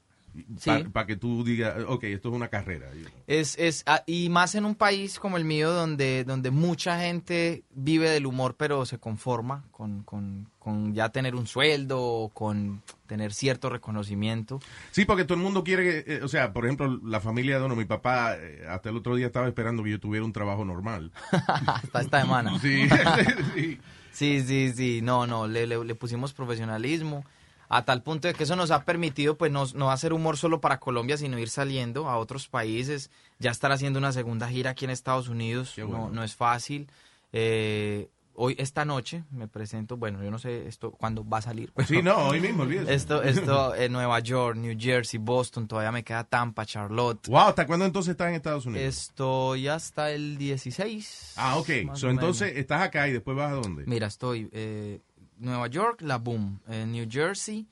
Sí. 0.57 0.71
Para 0.91 1.05
que 1.05 1.15
tú 1.15 1.43
digas, 1.43 1.83
ok, 1.87 2.03
esto 2.05 2.29
es 2.29 2.35
una 2.35 2.47
carrera. 2.47 2.87
Es, 3.27 3.57
es, 3.57 3.83
ah, 3.85 4.03
y 4.05 4.29
más 4.29 4.55
en 4.55 4.65
un 4.65 4.75
país 4.75 5.19
como 5.19 5.37
el 5.37 5.45
mío, 5.45 5.71
donde, 5.71 6.23
donde 6.23 6.51
mucha 6.51 6.99
gente 6.99 7.63
vive 7.71 8.09
del 8.09 8.25
humor, 8.25 8.55
pero 8.57 8.85
se 8.85 8.97
conforma 8.97 9.63
con, 9.71 10.03
con, 10.03 10.49
con 10.59 10.93
ya 10.93 11.09
tener 11.09 11.35
un 11.35 11.47
sueldo, 11.47 12.01
o 12.01 12.29
con 12.29 12.81
tener 13.07 13.33
cierto 13.33 13.69
reconocimiento. 13.69 14.59
Sí, 14.91 15.05
porque 15.05 15.25
todo 15.25 15.37
el 15.37 15.43
mundo 15.43 15.63
quiere, 15.63 16.03
que, 16.03 16.15
eh, 16.15 16.19
o 16.23 16.27
sea, 16.27 16.53
por 16.53 16.65
ejemplo, 16.65 16.99
la 17.03 17.19
familia 17.19 17.55
de 17.55 17.61
Dono, 17.61 17.75
mi 17.75 17.85
papá, 17.85 18.35
eh, 18.37 18.65
hasta 18.69 18.89
el 18.89 18.97
otro 18.97 19.15
día 19.15 19.27
estaba 19.27 19.47
esperando 19.47 19.83
que 19.83 19.91
yo 19.91 19.99
tuviera 19.99 20.25
un 20.25 20.33
trabajo 20.33 20.65
normal. 20.65 21.11
Hasta 21.47 22.01
esta 22.01 22.21
semana. 22.21 22.59
Sí, 22.59 22.87
sí. 23.55 23.79
Sí, 24.11 24.41
sí, 24.41 24.73
sí, 24.75 25.01
no, 25.01 25.27
no, 25.27 25.47
le, 25.47 25.65
le, 25.65 25.83
le 25.85 25.95
pusimos 25.95 26.33
profesionalismo 26.33 27.23
a 27.69 27.85
tal 27.85 28.01
punto 28.01 28.27
de 28.27 28.33
que 28.33 28.43
eso 28.43 28.55
nos 28.55 28.71
ha 28.71 28.83
permitido 28.83 29.37
pues 29.37 29.51
no, 29.51 29.63
no 29.75 29.91
hacer 29.91 30.11
humor 30.11 30.37
solo 30.37 30.59
para 30.59 30.79
Colombia, 30.79 31.17
sino 31.17 31.37
ir 31.37 31.49
saliendo 31.49 32.09
a 32.09 32.17
otros 32.17 32.47
países, 32.47 33.11
ya 33.37 33.51
estar 33.51 33.71
haciendo 33.71 33.99
una 33.99 34.11
segunda 34.11 34.47
gira 34.49 34.71
aquí 34.71 34.85
en 34.85 34.91
Estados 34.91 35.29
Unidos, 35.29 35.73
bueno. 35.77 36.07
no, 36.07 36.09
no 36.09 36.23
es 36.23 36.35
fácil. 36.35 36.89
Eh, 37.31 38.09
hoy, 38.33 38.55
esta 38.57 38.85
noche, 38.85 39.23
me 39.31 39.47
presento, 39.47 39.97
bueno, 39.97 40.23
yo 40.23 40.31
no 40.31 40.39
sé 40.39 40.67
esto 40.67 40.91
cuándo 40.91 41.27
va 41.27 41.37
a 41.37 41.41
salir. 41.41 41.71
pero 41.75 41.87
Sí, 41.87 42.01
no, 42.01 42.29
hoy 42.29 42.39
mismo, 42.39 42.63
olvídese. 42.63 42.93
Esto, 42.93 43.21
esto 43.23 43.75
en 43.75 43.91
Nueva 43.91 44.19
York, 44.19 44.57
New 44.57 44.75
Jersey, 44.79 45.19
Boston, 45.19 45.67
todavía 45.67 45.91
me 45.91 46.03
queda 46.03 46.23
Tampa, 46.23 46.65
Charlotte. 46.65 47.27
Wow, 47.27 47.49
¿hasta 47.49 47.67
cuándo 47.67 47.85
entonces 47.85 48.11
estás 48.11 48.29
en 48.29 48.35
Estados 48.35 48.65
Unidos? 48.65 48.87
Estoy 48.87 49.67
hasta 49.67 50.11
el 50.11 50.37
16. 50.37 51.33
ah, 51.37 51.57
ok. 51.57 51.67
So, 51.67 51.73
menos. 51.73 52.03
entonces 52.03 52.53
estás 52.55 52.81
acá 52.81 53.07
y 53.07 53.11
después 53.11 53.37
vas 53.37 53.51
a 53.51 53.55
dónde? 53.55 53.83
Mira, 53.85 54.07
estoy 54.07 54.49
eh, 54.53 55.01
Nueva 55.39 55.67
York, 55.67 56.01
La 56.01 56.17
Boom, 56.17 56.59
eh, 56.67 56.85
New 56.85 57.07
Jersey 57.09 57.67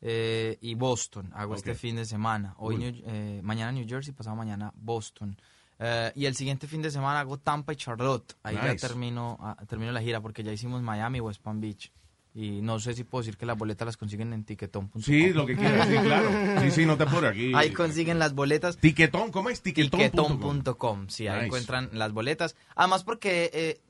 eh, 0.00 0.58
y 0.60 0.74
Boston. 0.74 1.30
Hago 1.34 1.54
este 1.54 1.74
fin 1.74 1.96
de 1.96 2.04
semana. 2.04 2.54
Hoy. 2.58 2.76
New- 2.76 3.02
eh, 3.06 3.40
mañana 3.42 3.72
New 3.72 3.86
Jersey, 3.88 4.12
pasado 4.12 4.36
mañana 4.36 4.72
Boston. 4.76 5.36
Y 6.14 6.26
el 6.26 6.36
siguiente 6.36 6.68
fin 6.68 6.80
de 6.80 6.92
semana 6.92 7.18
hago 7.20 7.38
Tampa 7.38 7.72
y 7.72 7.76
Charlotte. 7.76 8.36
Ahí 8.44 8.54
ya 8.54 8.76
termino, 8.76 9.36
ah, 9.40 9.56
termino 9.66 9.90
la 9.90 10.00
gira 10.00 10.20
porque 10.20 10.44
ya 10.44 10.52
hicimos 10.52 10.80
Miami 10.80 11.18
y 11.18 11.20
West 11.20 11.42
Palm 11.42 11.60
Beach. 11.60 11.90
Y 12.34 12.62
no 12.62 12.78
sé 12.80 12.94
si 12.94 13.02
puedo 13.04 13.22
decir 13.22 13.36
que 13.36 13.44
las 13.46 13.58
boletas 13.58 13.84
las 13.84 13.96
consiguen 13.96 14.32
en 14.32 14.44
tiquetón.com. 14.44 15.02
Sí, 15.02 15.32
lo 15.34 15.44
que 15.44 15.54
quieras, 15.56 15.86
sí, 15.88 15.96
claro. 15.98 16.30
Sí, 16.62 16.70
sí, 16.70 16.86
no 16.86 16.96
te 16.96 17.02
apures 17.02 17.30
aquí. 17.32 17.52
Ahí 17.54 17.72
consiguen 17.72 18.18
las 18.20 18.32
boletas. 18.32 18.78
Tiquetón, 18.78 19.30
¿cómo 19.32 19.50
es? 19.50 19.60
Tiquetón. 19.60 19.98
Tiquetón.com, 20.00 21.08
sí, 21.08 21.26
ahí 21.26 21.34
Nice. 21.34 21.46
encuentran 21.46 21.90
las 21.92 22.12
boletas. 22.12 22.54
Además 22.74 23.02
porque 23.04 23.50
eh, 23.52 23.80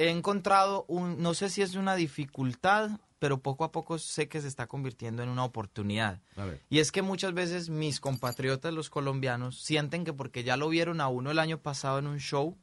he 0.00 0.08
encontrado 0.08 0.86
un, 0.88 1.20
no 1.22 1.34
sé 1.34 1.50
si 1.50 1.60
es 1.60 1.74
una 1.74 1.94
dificultad, 1.94 2.90
pero 3.18 3.38
poco 3.38 3.64
a 3.64 3.70
poco 3.70 3.98
sé 3.98 4.28
que 4.28 4.40
se 4.40 4.48
está 4.48 4.66
convirtiendo 4.66 5.22
en 5.22 5.28
una 5.28 5.44
oportunidad. 5.44 6.20
A 6.36 6.46
ver. 6.46 6.62
Y 6.70 6.78
es 6.78 6.90
que 6.90 7.02
muchas 7.02 7.34
veces 7.34 7.68
mis 7.68 8.00
compatriotas, 8.00 8.72
los 8.72 8.88
colombianos, 8.88 9.60
sienten 9.60 10.04
que 10.04 10.14
porque 10.14 10.42
ya 10.42 10.56
lo 10.56 10.70
vieron 10.70 11.02
a 11.02 11.08
uno 11.08 11.30
el 11.30 11.38
año 11.38 11.58
pasado 11.58 11.98
en 11.98 12.06
un 12.06 12.18
show, 12.18 12.56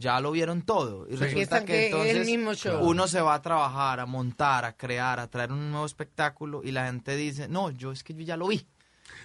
ya 0.00 0.20
lo 0.20 0.32
vieron 0.32 0.62
todo. 0.62 1.06
Y 1.08 1.14
resulta 1.14 1.60
que 1.60 1.66
que 1.66 1.86
es 1.86 1.92
el 1.92 2.00
entonces 2.00 2.26
mismo 2.26 2.54
show. 2.54 2.84
uno 2.84 3.06
se 3.06 3.20
va 3.20 3.34
a 3.34 3.42
trabajar, 3.42 4.00
a 4.00 4.06
montar, 4.06 4.64
a 4.64 4.76
crear, 4.76 5.20
a 5.20 5.28
traer 5.28 5.52
un 5.52 5.70
nuevo 5.70 5.86
espectáculo 5.86 6.62
y 6.64 6.72
la 6.72 6.86
gente 6.86 7.16
dice, 7.16 7.46
no, 7.46 7.70
yo 7.70 7.92
es 7.92 8.02
que 8.02 8.12
yo 8.12 8.22
ya 8.22 8.36
lo 8.36 8.48
vi. 8.48 8.66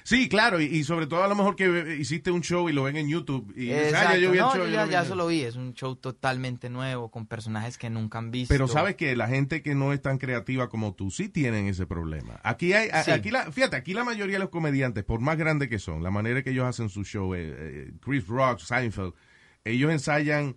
Sí, 0.04 0.30
claro, 0.30 0.62
y, 0.62 0.66
y 0.66 0.84
sobre 0.84 1.08
todo 1.08 1.24
a 1.24 1.28
lo 1.28 1.36
mejor 1.36 1.56
que 1.56 1.98
hiciste 2.00 2.32
un 2.32 2.42
show 2.42 2.70
y 2.70 2.74
lo 2.74 2.84
ven 2.84 2.98
en 2.98 3.10
YouTube. 3.10 3.52
Y 3.56 3.66
dices, 3.66 3.94
ah, 3.94 4.00
Exacto. 4.00 4.18
yo 4.20 4.32
vi 4.32 4.38
el 4.38 4.44
No, 4.44 4.56
show, 4.56 4.66
yo 4.68 4.86
ya 4.90 5.02
eso 5.02 5.16
lo 5.16 5.28
vi. 5.28 5.42
Es 5.42 5.56
un 5.56 5.74
show 5.74 5.96
totalmente 5.96 6.70
nuevo, 6.70 7.12
con 7.12 7.26
personajes 7.28 7.78
que 7.78 7.90
nunca 7.90 8.18
han 8.18 8.32
visto. 8.32 8.54
Pero 8.54 8.68
sabes 8.68 8.96
que 8.96 9.16
la 9.16 9.28
gente 9.28 9.62
que 9.62 9.76
no 9.76 9.92
es 9.94 10.02
tan 10.02 10.18
creativa 10.18 10.70
como 10.70 10.94
tú 10.94 11.12
sí 11.12 11.30
tienen 11.30 11.68
ese 11.68 11.86
problema. 11.86 12.40
Aquí 12.44 12.74
hay, 12.74 12.90
Sí. 13.04 13.12
aquí 13.12 13.32
la, 13.32 13.52
fíjate, 13.52 13.76
aquí 13.76 13.94
la 13.94 14.04
mayoría 14.04 14.36
de 14.36 14.40
los 14.40 14.50
comediantes, 14.50 15.04
por 15.04 15.20
más 15.20 15.38
grandes 15.38 15.68
que 15.70 15.80
son, 15.80 16.04
la 16.04 16.12
manera 16.12 16.42
que 16.44 16.52
ellos 16.52 16.66
hacen 16.66 16.90
su 16.90 17.04
show, 17.04 17.34
eh, 17.36 17.40
eh, 17.58 17.92
Chris 18.02 18.28
Rock, 18.28 18.60
Seinfeld, 18.60 19.14
ellos 19.66 19.92
ensayan 19.92 20.56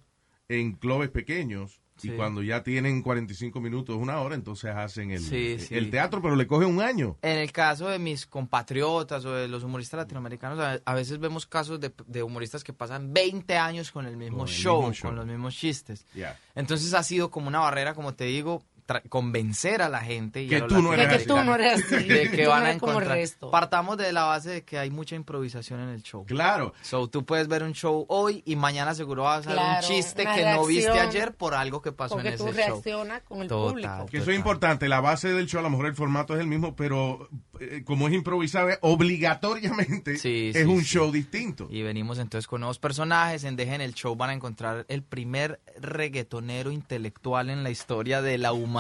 en 0.49 0.73
clubes 0.73 1.11
pequeños 1.11 1.80
y 2.05 2.09
Sí. 2.09 2.15
cuando 2.17 2.43
ya 2.43 2.63
tienen 2.63 3.03
45 3.03 3.61
minutos, 3.61 3.97
una 3.97 4.21
hora, 4.21 4.35
entonces 4.35 4.71
hacen 4.75 5.11
el, 5.11 5.21
Sí, 5.21 5.59
sí. 5.59 5.75
el 5.75 5.91
teatro, 5.91 6.21
pero 6.23 6.37
le 6.37 6.47
coge 6.47 6.65
un 6.67 6.81
año. 6.81 7.17
En 7.23 7.39
el 7.39 7.53
caso 7.53 7.89
de 7.89 7.99
mis 7.99 8.27
compatriotas 8.27 9.25
o 9.25 9.33
de 9.33 9.49
los 9.49 9.65
humoristas 9.65 9.99
latinoamericanos, 9.99 10.81
a, 10.85 10.95
veces 10.95 11.19
vemos 11.19 11.47
casos 11.47 11.81
de, 11.81 11.93
de 12.07 12.23
humoristas 12.23 12.65
que 12.65 12.73
pasan 12.73 13.13
20 13.13 13.57
años 13.57 13.91
con 13.93 14.07
el 14.07 14.17
mismo, 14.17 14.39
Con 14.39 14.49
el 14.49 14.53
show, 14.55 14.79
mismo 14.81 14.93
show. 14.95 15.09
con 15.11 15.17
los 15.17 15.27
mismos 15.27 15.55
chistes. 15.55 16.07
Ya. 16.15 16.39
Entonces 16.55 16.93
ha 16.95 17.03
sido 17.03 17.31
como 17.31 17.49
una 17.49 17.61
barrera, 17.61 17.95
como 17.95 18.15
te 18.15 18.25
digo, 18.25 18.63
convencer 19.09 19.83
a 19.83 19.89
la 19.89 20.01
gente 20.01 20.43
y 20.43 20.49
Que 20.49 20.63
tú 20.63 20.83
no 20.83 20.93
eres 20.93 21.09
Que, 21.09 21.19
que 21.19 21.25
tú 21.27 21.37
no 21.43 21.55
eres 21.55 21.85
así. 21.85 22.05
de 22.09 22.27
Tú 22.29 22.37
que 22.37 22.45
no 22.45 22.51
van 22.51 22.63
a 22.65 22.69
eres 22.71 22.81
como 22.81 22.93
el 22.93 22.97
encontrar. 22.99 23.19
resto. 23.19 23.51
Partamos 23.51 23.97
de 23.97 24.13
la 24.13 24.25
base 24.25 24.51
de 24.51 24.65
que 24.65 24.79
hay 24.79 24.91
mucha 24.91 25.15
improvisación 25.15 25.81
en 25.81 25.89
el 25.91 26.03
show. 26.03 26.25
Claro. 26.27 26.75
So, 26.83 27.09
tú 27.09 27.25
puedes 27.25 27.49
ver 27.49 27.63
un 27.63 27.73
show 27.73 28.05
hoy 28.09 28.43
y 28.45 28.57
mañana 28.57 28.95
seguro 28.95 29.23
vas 29.25 29.47
a 29.47 29.51
ver 29.51 29.59
Claro, 29.59 29.87
un 29.87 29.93
chiste 29.95 30.25
que 30.25 30.45
no 30.53 30.67
viste 30.67 30.91
ayer 30.91 31.35
por 31.35 31.55
algo 31.55 31.81
que 31.83 31.93
pasó 31.93 32.15
Porque 32.17 32.31
en 32.31 32.37
tú 32.39 32.49
ese 32.49 32.61
show. 32.63 32.69
reaccionas 32.73 33.23
con 33.23 33.43
el 33.43 33.49
Total. 33.49 33.71
público. 33.73 34.07
Que 34.11 34.19
eso 34.19 34.31
es 34.31 34.37
importante. 34.37 34.89
La 34.89 35.01
base 35.01 35.33
del 35.33 35.47
show, 35.47 35.61
a 35.61 35.63
lo 35.63 35.71
mejor 35.71 35.87
el 35.87 35.95
formato 35.95 36.35
es 36.35 36.41
el 36.41 36.47
mismo, 36.47 36.75
pero 36.75 37.29
eh, 37.61 37.83
como 37.85 38.09
es 38.09 38.15
improvisado, 38.15 38.69
obligatoriamente 38.81 40.17
Sí, 40.19 40.51
es 40.55 40.57
sí, 40.57 40.63
un 40.65 40.81
sí. 40.81 40.87
show 40.87 41.11
distinto. 41.13 41.69
Y 41.71 41.83
venimos 41.83 42.19
entonces 42.19 42.47
con 42.47 42.61
nuevos 42.61 42.79
personajes. 42.79 43.45
En 43.45 43.57
Dejen 43.57 43.81
el 43.81 43.95
Show 43.95 44.17
van 44.17 44.31
a 44.31 44.33
encontrar 44.35 44.85
el 44.89 45.03
primer 45.03 45.61
reggaetonero 45.79 46.71
intelectual 46.71 47.51
en 47.51 47.63
la 47.63 47.71
historia 47.71 48.23
de 48.23 48.39
la 48.39 48.53
humanidad. 48.53 48.80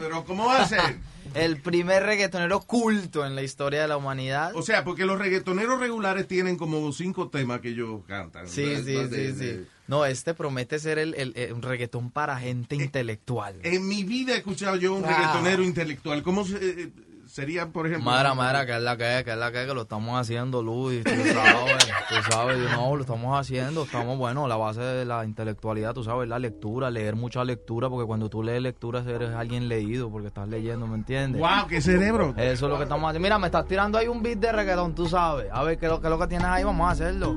Pero 0.00 0.24
¿cómo 0.24 0.46
va 0.46 0.62
a 0.62 0.68
ser? 0.68 0.80
El 1.34 1.56
primer 1.60 2.04
reggaetonero 2.04 2.60
culto 2.60 3.26
en 3.26 3.34
la 3.34 3.42
historia 3.42 3.82
de 3.82 3.88
la 3.88 3.96
humanidad. 3.96 4.52
O 4.54 4.62
sea, 4.62 4.84
porque 4.84 5.04
los 5.04 5.18
reggaetoneros 5.18 5.80
regulares 5.80 6.28
tienen 6.28 6.56
como 6.56 6.92
cinco 6.92 7.28
temas 7.28 7.60
que 7.60 7.70
ellos 7.70 8.02
cantan. 8.06 8.46
Sí, 8.46 8.62
¿verdad? 8.62 8.84
sí, 8.84 8.92
De- 8.92 9.08
sí, 9.08 9.32
de- 9.32 9.54
sí. 9.64 9.66
No, 9.88 10.06
este 10.06 10.32
promete 10.34 10.78
ser 10.78 10.98
el, 10.98 11.14
el- 11.14 11.32
el- 11.36 11.52
un 11.52 11.60
reggaetón 11.62 12.10
para 12.10 12.38
gente 12.38 12.76
intelectual. 12.76 13.56
En 13.64 13.86
mi 13.88 14.04
vida 14.04 14.34
he 14.34 14.38
escuchado 14.38 14.76
yo 14.76 14.94
un 14.94 15.02
Wow. 15.02 15.10
reggaetonero 15.10 15.62
intelectual. 15.64 16.22
¿Cómo 16.22 16.44
se- 16.46 16.90
sería, 17.34 17.66
por 17.66 17.88
ejemplo? 17.88 18.12
Madre, 18.12 18.32
madre, 18.36 18.64
que 18.64 18.76
es 18.76 18.82
la 18.82 18.96
que 18.96 19.18
es, 19.18 19.24
que 19.24 19.32
es 19.32 19.36
la 19.36 19.50
que 19.50 19.62
es, 19.62 19.66
que 19.66 19.74
lo 19.74 19.82
estamos 19.82 20.20
haciendo, 20.20 20.62
Luis, 20.62 21.02
tú 21.02 21.10
sabes, 21.10 21.92
tú 22.08 22.14
sabes, 22.30 22.58
yo, 22.58 22.68
no, 22.76 22.94
lo 22.94 23.00
estamos 23.00 23.40
haciendo, 23.40 23.82
estamos, 23.82 24.16
bueno, 24.16 24.46
la 24.46 24.54
base 24.54 24.80
de 24.80 25.04
la 25.04 25.24
intelectualidad, 25.24 25.94
tú 25.94 26.04
sabes, 26.04 26.28
la 26.28 26.38
lectura, 26.38 26.92
leer 26.92 27.16
mucha 27.16 27.42
lectura, 27.42 27.90
porque 27.90 28.06
cuando 28.06 28.30
tú 28.30 28.44
lees 28.44 28.62
lectura 28.62 29.02
eres 29.04 29.34
alguien 29.34 29.68
leído, 29.68 30.12
porque 30.12 30.28
estás 30.28 30.48
leyendo, 30.48 30.86
¿me 30.86 30.94
entiendes? 30.94 31.40
¡Wow! 31.40 31.66
¡Qué 31.68 31.80
cerebro! 31.80 32.34
Eso 32.36 32.66
es 32.66 32.70
lo 32.70 32.76
que 32.76 32.84
estamos 32.84 33.08
haciendo. 33.08 33.26
Mira, 33.26 33.36
me 33.40 33.46
estás 33.46 33.66
tirando 33.66 33.98
ahí 33.98 34.06
un 34.06 34.22
beat 34.22 34.38
de 34.38 34.52
reggaetón, 34.52 34.94
tú 34.94 35.08
sabes, 35.08 35.48
a 35.50 35.64
ver 35.64 35.76
qué 35.76 35.86
es 35.86 35.92
lo, 35.92 36.00
qué 36.00 36.06
es 36.06 36.10
lo 36.12 36.18
que 36.20 36.28
tienes 36.28 36.46
ahí, 36.46 36.62
vamos 36.62 36.86
a 36.86 36.90
hacerlo. 36.92 37.34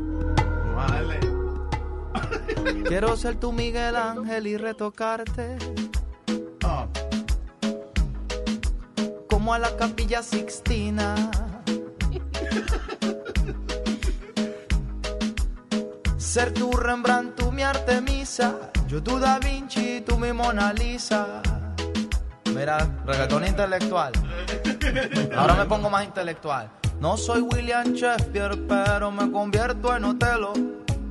Vale. 0.76 1.20
Quiero 2.88 3.18
ser 3.18 3.38
tu 3.38 3.52
Miguel 3.52 3.96
Ángel 3.96 4.46
y 4.46 4.58
retocarte 4.58 5.58
Ah, 6.64 6.86
como 9.48 9.54
a 9.54 9.60
la 9.60 9.78
capilla 9.78 10.22
Sixtina. 10.22 11.16
Ser 16.18 16.54
tu 16.54 16.70
Rembrandt, 16.74 17.38
tú 17.38 17.54
mi 17.54 17.64
Artemisa, 17.64 18.72
yo 18.90 19.02
tu 19.02 19.18
Da 19.18 19.40
Vinci, 19.40 20.02
tú 20.02 20.18
mi 20.18 20.34
Mona 20.34 20.74
Lisa. 20.74 21.42
Mira, 22.54 22.90
reggaetón 23.06 23.48
intelectual. 23.48 24.12
Ahora 25.34 25.54
me 25.54 25.64
pongo 25.64 25.90
más 25.90 26.04
intelectual. 26.04 26.70
No 27.00 27.16
soy 27.16 27.40
William 27.40 27.94
Shakespeare, 27.94 28.58
pero 28.68 29.12
me 29.12 29.32
convierto 29.32 29.96
en 29.96 30.04
Otelo. 30.04 30.52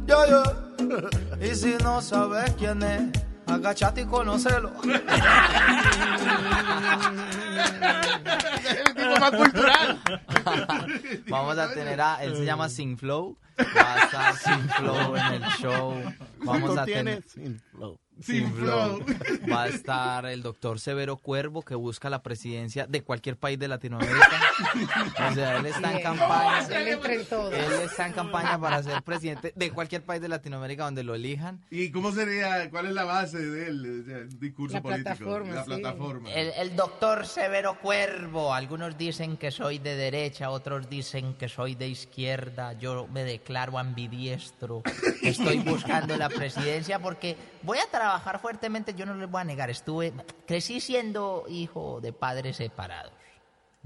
Y 1.40 1.54
si 1.54 1.74
no 1.82 2.02
sabes 2.02 2.50
quién 2.58 2.82
es, 2.82 3.00
agachate 3.46 4.02
y 4.02 4.04
conocelo. 4.04 4.72
cultural. 9.30 10.00
Vamos 11.28 11.58
a 11.58 11.72
tener 11.72 12.00
a, 12.00 12.22
él 12.22 12.36
se 12.36 12.44
llama 12.44 12.68
Sin 12.68 12.96
Flow, 12.98 13.36
va 13.58 13.94
a 13.94 14.04
estar 14.04 14.36
Sin 14.36 14.68
Flow 14.70 15.16
en 15.16 15.32
el 15.34 15.42
show. 15.60 15.94
Vamos 16.38 16.74
¿Cuánto 16.74 16.80
a 16.80 16.84
tener 16.84 17.22
Sin 17.28 17.60
flow. 17.72 17.98
Sin 18.22 18.50
flow. 18.54 19.04
Va 19.52 19.64
a 19.64 19.68
estar 19.68 20.24
el 20.26 20.42
doctor 20.42 20.80
Severo 20.80 21.16
Cuervo 21.18 21.62
que 21.62 21.74
busca 21.74 22.08
la 22.08 22.22
presidencia 22.22 22.86
de 22.86 23.02
cualquier 23.02 23.36
país 23.36 23.58
de 23.58 23.68
Latinoamérica. 23.68 24.30
O 25.30 25.34
sea, 25.34 25.58
él 25.58 25.66
está 25.66 25.92
en 25.92 26.02
campaña. 26.02 26.66
Él 26.70 27.72
está 27.84 28.06
en 28.06 28.12
campaña 28.14 28.58
para 28.58 28.82
ser 28.82 29.02
presidente 29.02 29.52
de 29.54 29.70
cualquier 29.70 30.02
país 30.02 30.22
de 30.22 30.28
Latinoamérica 30.28 30.84
donde 30.84 31.02
lo 31.04 31.14
elijan. 31.14 31.60
¿Y 31.70 31.90
cómo 31.90 32.10
sería, 32.10 32.70
cuál 32.70 32.86
es 32.86 32.92
la 32.92 33.04
base 33.04 33.38
del 33.38 33.84
el 34.08 34.38
discurso 34.38 34.76
La 34.76 34.82
político? 34.82 35.04
plataforma, 35.16 35.54
La 35.54 35.64
sí. 35.64 35.70
plataforma. 35.70 36.32
El, 36.32 36.52
el 36.56 36.74
doctor 36.76 37.26
Severo 37.26 37.78
Cuervo. 37.80 38.54
Algunos 38.54 38.96
dicen 38.96 39.36
que 39.36 39.50
soy 39.50 39.78
de 39.78 39.94
derecha, 39.94 40.48
otros 40.50 40.88
dicen 40.88 41.34
que 41.34 41.48
soy 41.50 41.74
de 41.74 41.88
izquierda. 41.88 42.72
Yo 42.74 43.06
me 43.08 43.24
declaro 43.24 43.78
ambidiestro. 43.78 44.82
Estoy 45.22 45.58
buscando 45.58 46.16
la 46.16 46.30
presidencia 46.30 46.98
porque 46.98 47.36
voy 47.62 47.76
a 47.78 47.86
trabajar 47.90 48.05
fuertemente. 48.40 48.94
Yo 48.94 49.06
no 49.06 49.14
les 49.14 49.30
voy 49.30 49.40
a 49.40 49.44
negar. 49.44 49.70
Estuve, 49.70 50.12
crecí 50.46 50.80
siendo 50.80 51.44
hijo 51.48 52.00
de 52.00 52.12
padres 52.12 52.56
separados. 52.56 53.12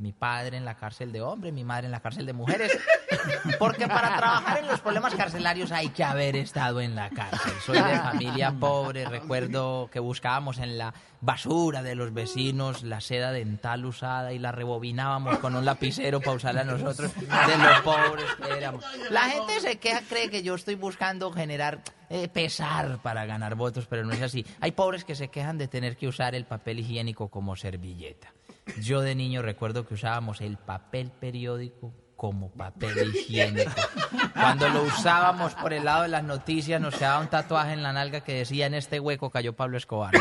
Mi 0.01 0.13
padre 0.13 0.57
en 0.57 0.65
la 0.65 0.77
cárcel 0.77 1.13
de 1.13 1.21
hombres, 1.21 1.53
mi 1.53 1.63
madre 1.63 1.85
en 1.85 1.93
la 1.93 2.01
cárcel 2.01 2.25
de 2.25 2.33
mujeres. 2.33 2.77
Porque 3.59 3.87
para 3.87 4.17
trabajar 4.17 4.59
en 4.59 4.67
los 4.67 4.81
problemas 4.81 5.15
carcelarios 5.15 5.73
hay 5.73 5.91
que 5.91 6.03
haber 6.03 6.37
estado 6.37 6.81
en 6.81 6.95
la 6.95 7.11
cárcel. 7.11 7.53
Soy 7.65 7.77
de 7.77 7.99
familia 7.99 8.55
pobre. 8.59 9.05
Recuerdo 9.05 9.91
que 9.93 10.01
buscábamos 10.01 10.59
en 10.59 10.79
la 10.79 10.95
basura 11.21 11.83
de 11.83 11.95
los 11.95 12.15
vecinos 12.15 12.83
la 12.83 13.03
seda 13.03 13.31
dental 13.31 13.85
usada 13.85 14.33
y 14.33 14.39
la 14.39 14.53
rebobinábamos 14.53 15.39
con 15.39 15.55
un 15.55 15.67
lapicero 15.67 16.21
para 16.21 16.37
usarla 16.37 16.65
nosotros 16.65 17.15
de 17.15 17.59
los 17.59 17.81
pobres 17.83 18.25
que 18.43 18.57
éramos. 18.57 18.85
La 19.11 19.25
gente 19.25 19.61
se 19.61 19.79
queja, 19.79 20.01
cree 20.09 20.31
que 20.31 20.43
yo 20.43 20.55
estoy 20.55 20.77
buscando 20.77 21.31
generar 21.31 21.83
eh, 22.09 22.29
pesar 22.29 23.03
para 23.03 23.27
ganar 23.27 23.55
votos, 23.55 23.87
pero 23.87 24.05
no 24.05 24.13
es 24.13 24.23
así. 24.23 24.47
Hay 24.61 24.73
pobres 24.73 25.05
que 25.05 25.15
se 25.15 25.29
quejan 25.29 25.59
de 25.59 25.69
tener 25.69 25.97
que 25.97 26.09
usar 26.09 26.35
el 26.35 26.47
papel 26.47 26.81
higiénico 26.81 27.29
como 27.29 27.55
servilleta. 27.55 28.33
Yo 28.81 29.01
de 29.01 29.15
niño 29.15 29.43
recuerdo 29.43 29.87
que 29.87 29.95
usábamos 29.95 30.41
el 30.41 30.57
papel 30.59 31.11
periódico 31.11 31.95
como 32.17 32.51
papel 32.51 33.11
higiénico. 33.17 33.71
Cuando 34.35 34.69
lo 34.69 34.83
usábamos 34.83 35.55
por 35.55 35.73
el 35.73 35.85
lado 35.87 36.03
de 36.03 36.09
las 36.09 36.23
noticias 36.25 36.79
nos 36.81 36.95
quedaba 36.97 37.21
un 37.21 37.29
tatuaje 37.29 37.73
en 37.73 37.83
la 37.83 37.93
nalga 37.95 38.21
que 38.23 38.35
decía 38.35 38.67
en 38.67 38.75
este 38.75 39.01
hueco 39.01 39.31
cayó 39.31 39.55
Pablo 39.55 39.79
Escobar. 39.79 40.13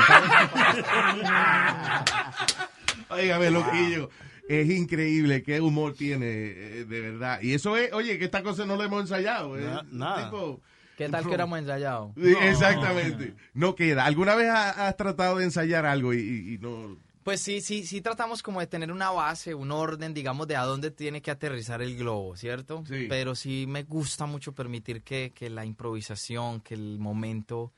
Óigame, 3.09 3.51
loquillo. 3.51 4.09
Es 4.47 4.69
increíble 4.69 5.43
qué 5.43 5.61
humor 5.61 5.93
tiene, 5.93 6.25
eh, 6.27 6.85
de 6.85 7.01
verdad. 7.01 7.39
Y 7.41 7.53
eso 7.53 7.77
es, 7.77 7.93
oye, 7.93 8.17
que 8.17 8.25
esta 8.25 8.41
cosa 8.41 8.65
no 8.65 8.75
la 8.75 8.85
hemos 8.85 9.01
ensayado. 9.01 9.57
eh. 9.57 9.61
Na- 9.61 9.85
nada. 9.91 10.29
Tipo- 10.31 10.59
¿Qué 10.97 11.07
tal 11.07 11.25
que 11.25 11.33
éramos 11.33 11.59
ensayados? 11.59 12.11
Sí, 12.17 12.33
Exactamente. 12.41 13.33
No 13.53 13.73
queda. 13.75 14.05
¿Alguna 14.05 14.35
vez 14.35 14.49
ha- 14.49 14.87
has 14.87 14.97
tratado 14.97 15.37
de 15.37 15.45
ensayar 15.45 15.85
algo 15.85 16.13
y, 16.13 16.17
y- 16.19 16.53
y 16.55 16.57
no? 16.57 16.97
Pues 17.23 17.41
sí, 17.41 17.61
sí, 17.61 17.85
sí 17.85 18.01
tratamos 18.01 18.41
como 18.41 18.59
de 18.59 18.67
tener 18.67 18.91
una 18.91 19.11
base, 19.11 19.53
un 19.53 19.71
orden, 19.71 20.13
digamos, 20.13 20.47
de 20.47 20.55
a 20.55 20.63
dónde 20.63 20.89
tiene 20.89 21.21
que 21.21 21.31
aterrizar 21.31 21.81
el 21.81 21.97
globo, 21.97 22.35
¿cierto? 22.37 22.83
Sí. 22.87 23.05
Pero 23.09 23.35
sí 23.35 23.65
me 23.67 23.83
gusta 23.83 24.25
mucho 24.25 24.53
permitir 24.53 25.03
que, 25.03 25.31
que 25.35 25.49
la 25.49 25.65
improvisación, 25.65 26.61
que 26.61 26.75
el 26.75 26.97
momento 26.99 27.71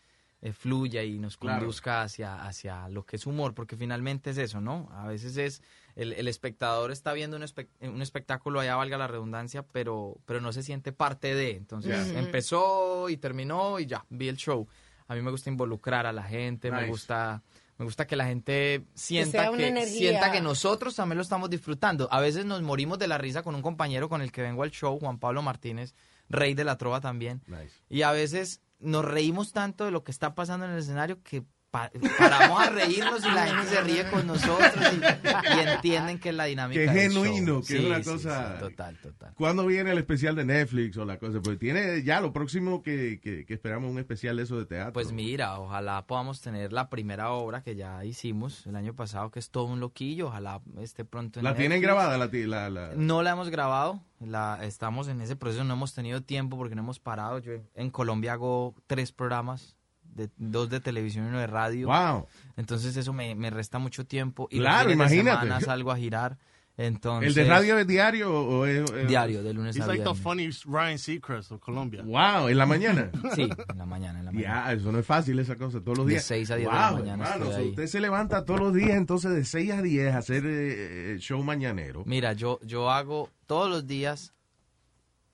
eh, 0.44 0.54
fluya 0.54 1.04
y 1.04 1.20
nos 1.20 1.38
Claro. 1.38 1.60
conduzca 1.60 2.02
hacia, 2.04 2.46
hacia 2.46 2.88
lo 2.90 3.04
que 3.06 3.16
es 3.18 3.26
humor, 3.26 3.54
porque 3.54 3.76
finalmente 3.76 4.30
es 4.32 4.38
eso, 4.38 4.62
¿no? 4.62 4.90
A 4.92 5.08
veces 5.08 5.38
es, 5.38 5.62
el, 5.96 6.14
el 6.14 6.28
espectador 6.28 6.92
está 6.92 7.14
viendo 7.14 7.36
un, 7.38 7.44
espe- 7.44 7.68
un 7.82 8.02
espectáculo, 8.02 8.60
allá 8.60 8.76
valga 8.76 8.98
la 8.98 9.08
redundancia, 9.08 9.64
pero, 9.64 10.18
pero 10.26 10.40
no 10.42 10.52
se 10.54 10.64
siente 10.64 10.92
parte 10.94 11.36
de, 11.36 11.52
entonces 11.58 11.92
empezó 12.16 13.10
y 13.10 13.18
terminó 13.18 13.80
y 13.80 13.86
ya, 13.88 14.06
vi 14.10 14.30
el 14.30 14.38
show. 14.38 14.68
A 15.08 15.16
mí 15.16 15.22
me 15.22 15.30
gusta 15.32 15.50
involucrar 15.50 16.06
a 16.06 16.14
la 16.14 16.24
gente, 16.24 16.70
Nice. 16.72 16.82
me 16.84 16.88
gusta... 16.88 17.42
Me 17.82 17.86
gusta 17.86 18.06
que 18.06 18.15
la 18.15 18.26
gente 18.28 18.86
sienta 18.94 19.52
que, 19.52 19.86
sienta 19.88 20.32
que 20.32 20.39
nosotros 20.39 20.96
también 20.96 21.17
lo 21.17 21.24
estamos 21.24 21.50
disfrutando. 21.50 22.08
A 22.12 22.20
veces 22.20 22.46
nos 22.46 22.62
morimos 22.62 23.00
de 23.00 23.08
la 23.08 23.17
risa 23.17 23.41
con 23.41 23.56
un 23.56 23.63
compañero 23.63 24.08
con 24.08 24.22
el 24.22 24.32
que 24.32 24.44
vengo 24.44 24.62
al 24.62 24.70
show, 24.70 25.00
Juan 25.00 25.17
Pablo 25.17 25.41
Martínez, 25.41 25.96
rey 26.30 26.54
de 26.54 26.63
la 26.63 26.78
trova 26.78 27.02
también. 27.02 27.41
Nice. 27.48 27.74
Y 27.89 28.04
a 28.04 28.12
veces 28.12 28.62
nos 28.78 29.04
reímos 29.04 29.52
tanto 29.52 29.84
de 29.84 29.89
lo 29.89 30.04
que 30.04 30.12
está 30.12 30.36
pasando 30.36 30.67
en 30.67 30.74
el 30.74 30.78
escenario 30.78 31.24
que 31.24 31.44
pa- 31.72 31.90
paramos 32.20 32.60
a 32.62 32.70
reírnos 32.70 33.26
y 33.26 33.30
la 33.32 33.48
gente 33.48 33.66
se 33.68 33.82
ríe 33.82 34.10
con 34.12 34.28
nosotros 34.28 34.70
y, 34.94 35.56
y 35.56 35.60
entienden 35.70 36.20
que 36.20 36.30
es 36.30 36.36
la 36.36 36.46
dinámica 36.46 36.80
Que 36.80 36.86
es 36.86 36.94
del 36.94 37.12
genuino, 37.14 37.54
show. 37.54 37.64
que 37.66 37.78
es 37.80 37.86
una 37.86 38.04
Sí, 38.04 38.10
cosa- 38.10 38.54
sí, 38.56 38.60
total, 38.60 38.98
total. 38.98 39.34
¿Cuándo 39.36 39.66
viene 39.66 39.92
el 39.92 39.98
especial 39.98 40.36
de 40.36 40.46
Netflix 40.46 40.98
o 40.98 41.06
la 41.06 41.18
cosa? 41.18 41.40
Pues 41.42 41.58
tiene 41.58 42.04
ya 42.04 42.22
lo 42.22 42.34
próximo 42.34 42.84
que, 42.84 43.20
que, 43.22 43.46
que 43.46 43.54
esperamos 43.54 43.90
un 43.90 43.98
especial 44.00 44.38
de 44.38 44.44
eso 44.44 44.58
de 44.60 44.66
teatro. 44.66 44.94
Pues 44.94 45.12
mira, 45.12 45.60
ojalá 45.60 46.06
podamos 46.06 46.42
tener 46.42 46.74
la 46.74 46.90
primera 46.90 47.32
obra 47.32 47.64
que 47.64 47.76
ya 47.76 48.04
hicimos 48.06 48.68
el 48.68 48.76
año 48.76 48.94
pasado, 48.94 49.32
que 49.32 49.40
es 49.40 49.50
todo 49.50 49.66
un 49.66 49.80
loquillo. 49.80 50.28
Ojalá 50.28 50.62
esté 50.80 51.06
pronto 51.06 51.40
en 51.40 51.46
¿La 51.46 51.54
tienen 51.56 51.80
Netflix. 51.82 51.88
grabada? 51.88 52.18
La, 52.18 52.28
la, 52.28 52.70
la- 52.70 52.92
No 52.96 53.24
la 53.24 53.32
hemos 53.32 53.50
grabado, 53.50 54.02
la, 54.20 54.60
estamos 54.64 55.08
en 55.08 55.22
ese 55.22 55.36
proceso, 55.36 55.64
no 55.64 55.74
hemos 55.74 55.94
tenido 55.94 56.22
tiempo 56.22 56.58
porque 56.58 56.76
no 56.76 56.82
hemos 56.82 57.00
parado. 57.00 57.40
Yo 57.40 57.54
en 57.76 57.90
Colombia 57.90 58.34
hago 58.34 58.76
tres 58.88 59.12
programas, 59.12 59.78
de, 60.15 60.30
dos 60.38 60.69
de 60.69 60.80
televisión 60.80 61.26
y 61.26 61.30
uno 61.30 61.39
de 61.39 61.47
radio. 61.47 61.88
Wow. 61.88 62.28
Entonces 62.58 62.95
eso 62.97 63.13
me, 63.13 63.34
me 63.36 63.50
resta 63.50 63.80
mucho 63.80 64.06
tiempo. 64.06 64.47
Y 64.52 64.60
Claro, 64.60 64.80
los 64.80 64.88
de 64.89 64.93
imagínate. 64.93 65.41
semana 65.41 65.62
salgo 65.62 65.91
a 65.91 65.97
girar. 65.97 66.38
Entonces, 66.78 67.28
¿El 67.28 67.34
de 67.36 67.50
radio 67.50 67.78
es 67.78 67.86
diario 67.86 68.34
o 68.34 68.60
o 68.62 68.65
es, 68.65 68.89
es- 68.91 69.08
Diario, 69.08 69.43
de 69.43 69.54
lunes 69.54 69.76
a 69.76 69.86
like 69.86 70.04
the 70.04 70.13
viernes. 70.13 70.24
funny 70.24 70.50
Ryan 70.74 70.97
Seacrest 70.97 71.52
of 71.52 71.60
Colombia. 71.60 72.02
Wow, 72.02 72.47
en 72.47 72.58
la 72.58 72.65
mañana. 72.65 73.12
Sí, 73.36 73.41
en 73.69 73.78
la 73.78 73.86
mañana, 73.86 74.19
en 74.19 74.26
la 74.26 74.32
mañana. 74.32 74.65
Ya, 74.67 74.74
eso 74.74 74.91
no 74.91 74.97
es 75.00 75.06
fácil 75.06 75.38
esa 75.39 75.58
cosa, 75.58 75.82
todos 75.82 75.97
los 75.97 76.08
De 76.08 76.13
días. 76.13 76.24
seis 76.24 76.50
a 76.50 76.56
diez 76.56 76.69
de 76.69 76.74
Wow, 76.76 76.82
la 76.86 76.91
mañana 76.93 77.24
hermano, 77.26 77.45
estoy 77.52 77.63
ahí. 77.63 77.69
usted 77.71 77.88
se 77.88 78.00
levanta 78.00 78.45
todos 78.45 78.62
los 78.62 78.74
días 78.74 78.91
entonces 78.91 79.32
de 79.32 79.43
6 79.43 79.71
a 79.74 79.82
10 79.82 80.13
a 80.15 80.17
hacer 80.19 80.43
eh, 80.45 81.12
el 81.12 81.19
show 81.19 81.43
mañanero. 81.43 82.04
Mira, 82.06 82.34
yo, 82.34 82.58
yo 82.63 82.89
hago 82.89 83.30
todos 83.45 83.69
los 83.69 83.86
días, 83.86 84.34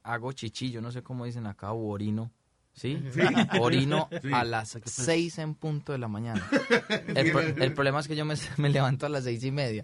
hago 0.04 0.32
chichi, 0.34 0.72
yo 0.72 0.82
no 0.82 0.92
sé 0.92 1.04
cómo 1.04 1.26
dicen 1.26 1.46
acá, 1.46 1.72
u 1.72 1.90
orino. 1.92 2.32
¿Sí? 2.78 2.98
Orino 3.60 4.08
a 4.34 4.44
las 4.46 4.78
6 4.86 5.40
en 5.40 5.56
punto 5.56 5.92
de 5.92 5.98
la 5.98 6.08
mañana. 6.08 6.48
El, 7.16 7.32
pro- 7.32 7.42
el 7.42 7.74
problema 7.74 8.00
es 8.00 8.08
que 8.08 8.16
yo 8.16 8.24
me, 8.24 8.36
me 8.58 8.70
levanto 8.70 9.06
a 9.06 9.10
las 9.10 9.24
seis 9.26 9.44
y 9.44 9.52
media. 9.52 9.84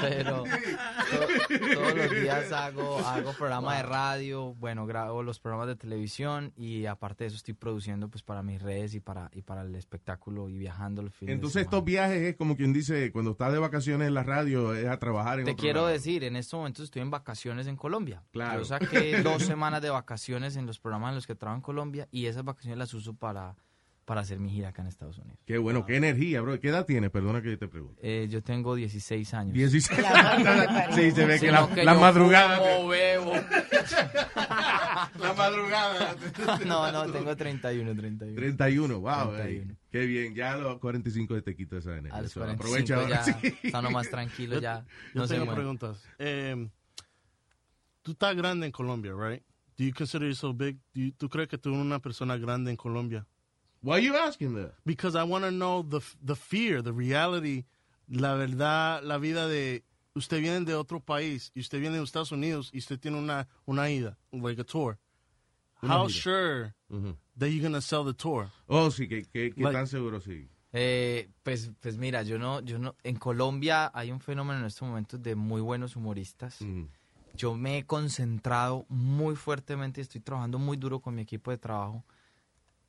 Pero 0.00 0.44
to- 1.10 1.74
todos 1.74 1.94
los 1.94 2.10
días 2.10 2.52
hago, 2.52 2.98
hago 2.98 3.32
programa 3.32 3.76
de 3.76 3.82
radio, 3.82 4.54
bueno, 4.54 4.86
grabo 4.86 5.22
los 5.22 5.38
programas 5.40 5.68
de 5.68 5.76
televisión 5.76 6.52
y 6.56 6.86
aparte 6.86 7.24
de 7.24 7.28
eso 7.28 7.36
estoy 7.36 7.54
produciendo 7.54 8.08
pues 8.08 8.22
para 8.22 8.42
mis 8.42 8.60
redes 8.62 8.94
y 8.94 9.00
para, 9.00 9.30
y 9.32 9.42
para 9.42 9.62
el 9.62 9.74
espectáculo 9.74 10.48
y 10.48 10.58
viajando 10.58 11.02
el 11.02 11.10
fin 11.10 11.28
Entonces 11.30 11.62
estos 11.62 11.84
viajes 11.84 12.22
es 12.22 12.36
como 12.36 12.56
quien 12.56 12.72
dice, 12.72 13.10
cuando 13.12 13.32
estás 13.32 13.52
de 13.52 13.58
vacaciones 13.58 14.08
en 14.08 14.14
la 14.14 14.22
radio, 14.22 14.74
es 14.74 14.86
a 14.86 14.98
trabajar 14.98 15.38
en 15.40 15.44
Te 15.46 15.52
otro 15.52 15.62
quiero 15.62 15.80
lado. 15.82 15.92
decir, 15.92 16.24
en 16.24 16.36
estos 16.36 16.58
momentos 16.58 16.84
estoy 16.84 17.02
en 17.02 17.10
vacaciones 17.10 17.66
en 17.66 17.76
Colombia. 17.76 18.22
Claro. 18.32 18.60
Yo 18.60 18.64
saqué 18.64 19.20
dos 19.22 19.42
semanas 19.42 19.82
de 19.82 19.90
vacaciones 19.90 20.56
en 20.56 20.66
los 20.66 20.78
programas 20.78 21.10
en 21.10 21.14
los 21.16 21.26
que 21.26 21.34
trabajo 21.34 21.56
en 21.58 21.62
Colombia 21.62 22.08
y 22.10 22.26
esas 22.26 22.44
vacaciones 22.44 22.78
las 22.78 22.92
uso 22.94 23.14
para, 23.14 23.56
para 24.06 24.20
hacer 24.20 24.38
mi 24.38 24.50
gira 24.50 24.68
acá 24.68 24.82
en 24.82 24.88
Estados 24.88 25.18
Unidos. 25.18 25.40
Qué 25.44 25.58
bueno, 25.58 25.84
qué 25.84 25.96
energía, 25.96 26.40
bro. 26.40 26.58
¿Qué 26.60 26.68
edad 26.68 26.86
tienes? 26.86 27.10
Perdona 27.10 27.42
que 27.42 27.56
te 27.56 27.66
pregunte. 27.66 28.00
Eh, 28.02 28.28
yo 28.28 28.40
tengo 28.40 28.76
16 28.76 29.34
años. 29.34 29.52
16. 29.52 30.00
La 30.00 30.12
madre 30.22 30.44
me 30.44 30.66
parió. 30.68 30.94
sí, 30.96 31.10
se 31.10 31.26
ve 31.26 31.32
que 31.34 31.38
Sino 31.40 31.52
la, 31.68 31.74
que 31.74 31.84
la 31.84 31.94
yo 31.94 32.00
madrugada. 32.00 32.56
fumo, 32.58 32.88
bebo. 32.88 33.32
la 35.18 35.34
madrugada. 35.36 36.16
No, 36.66 36.92
no, 36.92 37.10
tengo 37.10 37.36
31, 37.36 37.94
31. 37.96 38.36
31, 38.36 39.00
wow. 39.00 39.32
31. 39.34 39.42
ey, 39.72 39.76
qué 39.90 40.06
bien. 40.06 40.34
Ya 40.36 40.52
a 40.52 40.56
los 40.56 40.78
45 40.78 41.34
de 41.34 41.42
te 41.42 41.56
quita 41.56 41.78
esa 41.78 41.90
energía. 41.96 42.14
A 42.16 42.22
los 42.22 42.30
So, 42.32 42.40
45 42.40 42.62
aprovecha 42.62 42.94
ahora. 42.94 43.24
ya 43.24 43.82
sí. 43.88 43.92
más 43.92 44.08
tranquilo, 44.08 44.60
ya 44.60 44.84
Yo 45.14 45.22
no 45.22 45.26
tengo 45.28 45.52
preguntas. 45.52 46.00
Eh, 46.20 46.68
tú 48.02 48.12
estás 48.12 48.36
grande 48.36 48.66
en 48.66 48.72
Colombia, 48.72 49.12
right? 49.18 49.42
Do 49.76 49.84
you 49.84 49.92
consider 49.92 50.28
yourself 50.28 50.56
big? 50.56 50.76
Do 50.94 51.00
you- 51.00 51.12
¿Tú 51.12 51.28
crees 51.28 51.48
que 51.48 51.58
tú 51.58 51.70
eres 51.70 51.80
una 51.82 51.98
persona 51.98 52.36
grande 52.36 52.70
en 52.70 52.76
Colombia? 52.76 53.26
Why 53.86 53.98
are 53.98 54.00
you 54.04 54.16
asking 54.16 54.54
that? 54.56 54.72
Because 54.84 55.14
I 55.14 55.22
want 55.22 55.44
to 55.44 55.50
know 55.52 55.82
the, 55.82 56.00
the 56.20 56.34
fear, 56.34 56.82
the 56.82 56.92
reality, 56.92 57.64
la 58.08 58.34
verdad, 58.34 59.04
la 59.04 59.18
vida 59.18 59.46
de... 59.48 59.84
Usted 60.16 60.40
viene 60.40 60.64
de 60.64 60.74
otro 60.74 60.98
país 60.98 61.52
y 61.54 61.60
usted 61.60 61.78
viene 61.78 61.98
de 61.98 62.02
Estados 62.02 62.32
Unidos 62.32 62.70
y 62.72 62.78
usted 62.78 62.98
tiene 62.98 63.18
una, 63.18 63.46
una 63.66 63.90
ida, 63.90 64.16
like 64.32 64.60
a 64.60 64.64
tour. 64.64 64.98
Una 65.82 65.98
How 66.00 66.06
gira. 66.08 66.22
sure 66.22 66.74
that 67.38 67.48
you're 67.50 67.60
going 67.60 67.74
to 67.74 67.82
sell 67.82 68.02
the 68.02 68.14
tour? 68.14 68.50
Oh, 68.66 68.88
sí, 68.90 69.06
que, 69.08 69.24
que, 69.26 69.52
que 69.52 69.62
Like- 69.62 69.72
tan 69.76 69.86
seguro 69.86 70.18
sí. 70.20 70.48
Eh, 70.72 71.28
pues, 71.42 71.70
pues 71.80 71.96
mira, 71.98 72.22
yo 72.22 72.38
no, 72.38 72.60
yo 72.62 72.78
no, 72.78 72.96
en 73.04 73.16
Colombia 73.16 73.90
hay 73.94 74.10
un 74.10 74.20
fenómeno 74.20 74.60
en 74.60 74.66
estos 74.66 74.88
momentos 74.88 75.22
de 75.22 75.34
muy 75.36 75.60
buenos 75.60 75.94
humoristas. 75.96 76.58
Yo 77.34 77.54
me 77.54 77.78
he 77.78 77.84
concentrado 77.84 78.86
muy 78.88 79.36
fuertemente 79.36 80.00
y 80.00 80.02
estoy 80.02 80.22
trabajando 80.22 80.58
muy 80.58 80.76
duro 80.78 81.00
con 81.00 81.14
mi 81.14 81.22
equipo 81.22 81.50
de 81.50 81.58
trabajo 81.58 82.04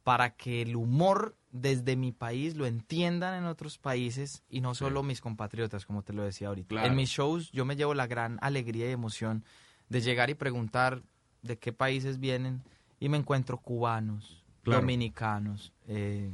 para 0.08 0.30
que 0.38 0.62
el 0.62 0.78
humor 0.78 1.36
desde 1.52 1.98
mi 1.98 2.14
país 2.14 2.56
lo 2.56 2.66
entiendan 2.66 3.34
en 3.38 3.44
otros 3.44 3.78
países 3.78 4.42
y 4.50 4.62
no 4.62 4.74
solo 4.74 5.04
mis 5.04 5.20
compatriotas, 5.20 5.86
como 5.86 6.02
te 6.02 6.14
lo 6.14 6.24
decía 6.24 6.48
ahorita. 6.48 6.70
Claro. 6.70 6.88
En 6.88 6.96
mis 6.96 7.10
shows 7.10 7.52
yo 7.52 7.66
me 7.66 7.76
llevo 7.76 7.94
la 7.94 8.08
gran 8.08 8.38
alegría 8.42 8.88
y 8.88 8.94
emoción 8.94 9.44
de 9.90 10.00
llegar 10.00 10.30
y 10.30 10.34
preguntar 10.34 11.02
de 11.42 11.58
qué 11.58 11.74
países 11.74 12.22
vienen 12.22 12.64
y 13.02 13.10
me 13.10 13.18
encuentro 13.18 13.58
cubanos, 13.58 14.46
Claro. 14.64 14.80
dominicanos, 14.80 15.74
eh, 15.90 16.32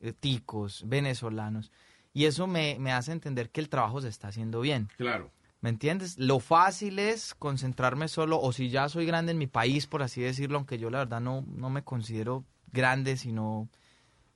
eh, 0.00 0.12
ticos, 0.12 0.84
venezolanos. 0.86 1.72
Y 2.14 2.26
eso 2.26 2.46
me, 2.46 2.76
me 2.78 2.92
hace 2.92 3.10
entender 3.10 3.50
que 3.50 3.60
el 3.60 3.68
trabajo 3.68 4.00
se 4.00 4.06
está 4.06 4.28
haciendo 4.28 4.60
bien. 4.60 4.88
Claro. 4.96 5.32
¿Me 5.62 5.70
entiendes? 5.70 6.16
Lo 6.16 6.38
fácil 6.38 7.00
es 7.00 7.34
concentrarme 7.34 8.06
solo, 8.06 8.40
o 8.40 8.52
si 8.52 8.70
ya 8.70 8.88
soy 8.88 9.04
grande 9.04 9.32
en 9.32 9.38
mi 9.38 9.48
país, 9.48 9.88
por 9.88 10.00
así 10.04 10.20
decirlo, 10.20 10.58
aunque 10.58 10.78
yo 10.78 10.90
la 10.90 10.98
verdad 10.98 11.20
no, 11.20 11.44
no 11.56 11.70
me 11.70 11.82
considero 11.82 12.44
grande, 12.72 13.16
sino 13.16 13.68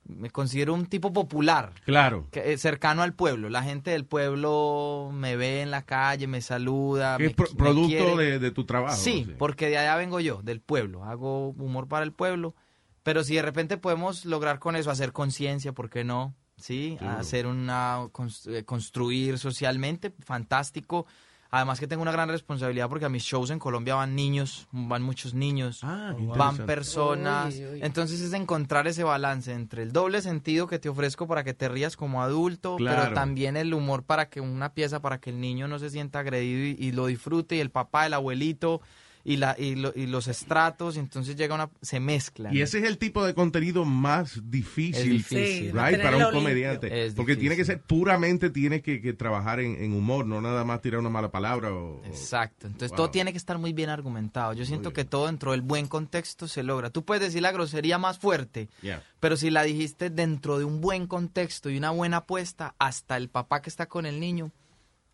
me 0.07 0.29
considero 0.29 0.73
un 0.75 0.85
tipo 0.85 1.11
popular, 1.13 1.71
Claro. 1.83 2.27
que, 2.31 2.53
eh, 2.53 2.57
cercano 2.59 3.01
al 3.01 3.13
pueblo. 3.13 3.49
La 3.49 3.63
gente 3.63 3.89
del 3.89 4.05
pueblo 4.05 5.09
me 5.11 5.35
ve 5.35 5.61
en 5.63 5.71
la 5.71 5.81
calle, 5.83 6.27
me 6.27 6.41
saluda. 6.41 7.17
Me 7.17 7.25
es 7.27 7.33
pro- 7.33 7.47
producto 7.57 8.15
de, 8.17 8.37
de 8.37 8.51
tu 8.51 8.65
trabajo. 8.65 8.95
Sí, 8.95 9.27
porque 9.39 9.67
de 9.69 9.79
allá 9.79 9.95
vengo 9.95 10.19
yo, 10.19 10.41
del 10.43 10.61
pueblo. 10.61 11.03
Hago 11.03 11.49
humor 11.49 11.87
para 11.87 12.05
el 12.05 12.11
pueblo. 12.11 12.53
Pero 13.01 13.23
si 13.23 13.35
de 13.35 13.41
repente 13.41 13.77
podemos 13.77 14.25
lograr 14.25 14.59
con 14.59 14.75
eso 14.75 14.91
hacer 14.91 15.11
conciencia, 15.11 15.73
¿por 15.73 15.89
qué 15.89 16.03
no? 16.03 16.35
Sí, 16.57 16.97
hacer 17.01 17.47
una 17.47 18.07
eh, 18.47 18.63
construir 18.63 19.37
socialmente, 19.39 20.13
fantástico. 20.23 21.05
Además 21.55 21.79
que 21.79 21.87
tengo 21.87 22.01
una 22.01 22.11
gran 22.11 22.27
responsabilidad 22.27 22.89
porque 22.89 23.05
a 23.05 23.09
mis 23.09 23.23
shows 23.23 23.49
en 23.49 23.59
Colombia 23.59 23.95
van 23.95 24.13
niños, 24.13 24.67
van 24.73 25.01
muchos 25.01 25.33
niños, 25.33 25.79
Ah, 25.83 26.13
van 26.35 26.57
personas. 26.57 27.55
Uy, 27.55 27.65
uy. 27.65 27.79
Entonces 27.81 28.19
es 28.19 28.33
encontrar 28.33 28.87
ese 28.87 29.05
balance 29.05 29.53
entre 29.53 29.83
el 29.83 29.93
doble 29.93 30.21
sentido 30.21 30.67
que 30.67 30.79
te 30.79 30.89
ofrezco 30.89 31.27
para 31.27 31.45
que 31.45 31.53
te 31.53 31.69
rías 31.69 31.95
como 31.95 32.21
adulto, 32.21 32.75
Claro. 32.75 33.03
pero 33.03 33.13
también 33.13 33.55
el 33.55 33.73
humor 33.73 34.03
para 34.03 34.27
que 34.29 34.41
una 34.41 34.73
pieza, 34.73 35.01
para 35.01 35.19
que 35.21 35.29
el 35.29 35.39
niño 35.39 35.69
no 35.69 35.79
se 35.79 35.89
sienta 35.89 36.19
agredido 36.19 36.65
y, 36.65 36.75
y 36.87 36.91
lo 36.91 37.05
disfrute 37.05 37.55
y 37.55 37.59
el 37.61 37.69
papá, 37.71 38.05
el 38.05 38.13
abuelito 38.15 38.81
y, 39.27 39.37
la, 39.37 39.55
y, 39.57 39.73
lo- 39.75 39.91
y 39.95 40.05
los 40.05 40.27
estratos, 40.27 40.95
y 40.95 40.99
entonces 40.99 41.35
llega 41.35 41.55
una, 41.55 41.69
se 41.81 41.99
mezclan. 41.99 42.55
Y 42.55 42.61
ese 42.61 42.77
es 42.77 42.85
el 42.85 42.97
tipo 42.99 43.25
de 43.25 43.33
contenido 43.33 43.83
más 43.83 44.39
difícil, 44.49 44.95
Es 45.01 45.09
difícil. 45.09 45.45
Sí, 45.45 45.71
right, 45.71 46.01
para 46.01 46.27
un 46.27 46.31
comediante. 46.31 47.11
Porque 47.15 47.35
tiene 47.35 47.55
que 47.55 47.65
ser 47.65 47.81
puramente, 47.81 48.51
tiene 48.51 48.81
que, 48.83 49.01
que 49.01 49.13
trabajar 49.13 49.59
en, 49.59 49.75
en 49.83 49.93
humor, 49.93 50.27
no 50.27 50.39
nada 50.41 50.63
más 50.63 50.79
tirar 50.81 50.99
una 50.99 51.09
mala 51.09 51.31
palabra. 51.31 51.73
O, 51.73 52.01
Exacto. 52.05 52.67
Entonces 52.67 52.91
Wow. 52.91 52.97
todo 52.97 53.09
tiene 53.11 53.31
que 53.31 53.37
estar 53.39 53.57
muy 53.57 53.73
bien 53.73 53.89
argumentado. 53.89 54.53
Yo 54.53 54.63
siento 54.63 54.93
que 54.93 55.03
todo 55.05 55.25
dentro 55.25 55.51
del 55.53 55.61
buen 55.61 55.87
contexto 55.87 56.47
se 56.47 56.61
logra. 56.63 56.91
Tú 56.91 57.03
puedes 57.03 57.23
decir 57.23 57.41
la 57.41 57.51
grosería 57.51 57.97
más 57.97 58.19
fuerte, 58.19 58.69
Yeah. 58.83 59.01
pero 59.19 59.37
si 59.37 59.49
la 59.49 59.63
dijiste 59.63 60.11
dentro 60.11 60.59
de 60.59 60.65
un 60.65 60.81
buen 60.81 61.07
contexto 61.07 61.71
y 61.71 61.77
una 61.77 61.89
buena 61.89 62.17
apuesta, 62.17 62.75
hasta 62.77 63.17
el 63.17 63.29
papá 63.29 63.63
que 63.63 63.71
está 63.71 63.87
con 63.87 64.05
el 64.05 64.19
niño 64.19 64.51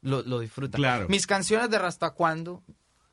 lo, 0.01 0.21
lo 0.23 0.39
disfruta. 0.41 0.75
Claro. 0.77 1.07
Mis 1.07 1.25
canciones 1.27 1.69
de 1.69 1.79
Rasta 1.79 2.09
Cuando, 2.11 2.61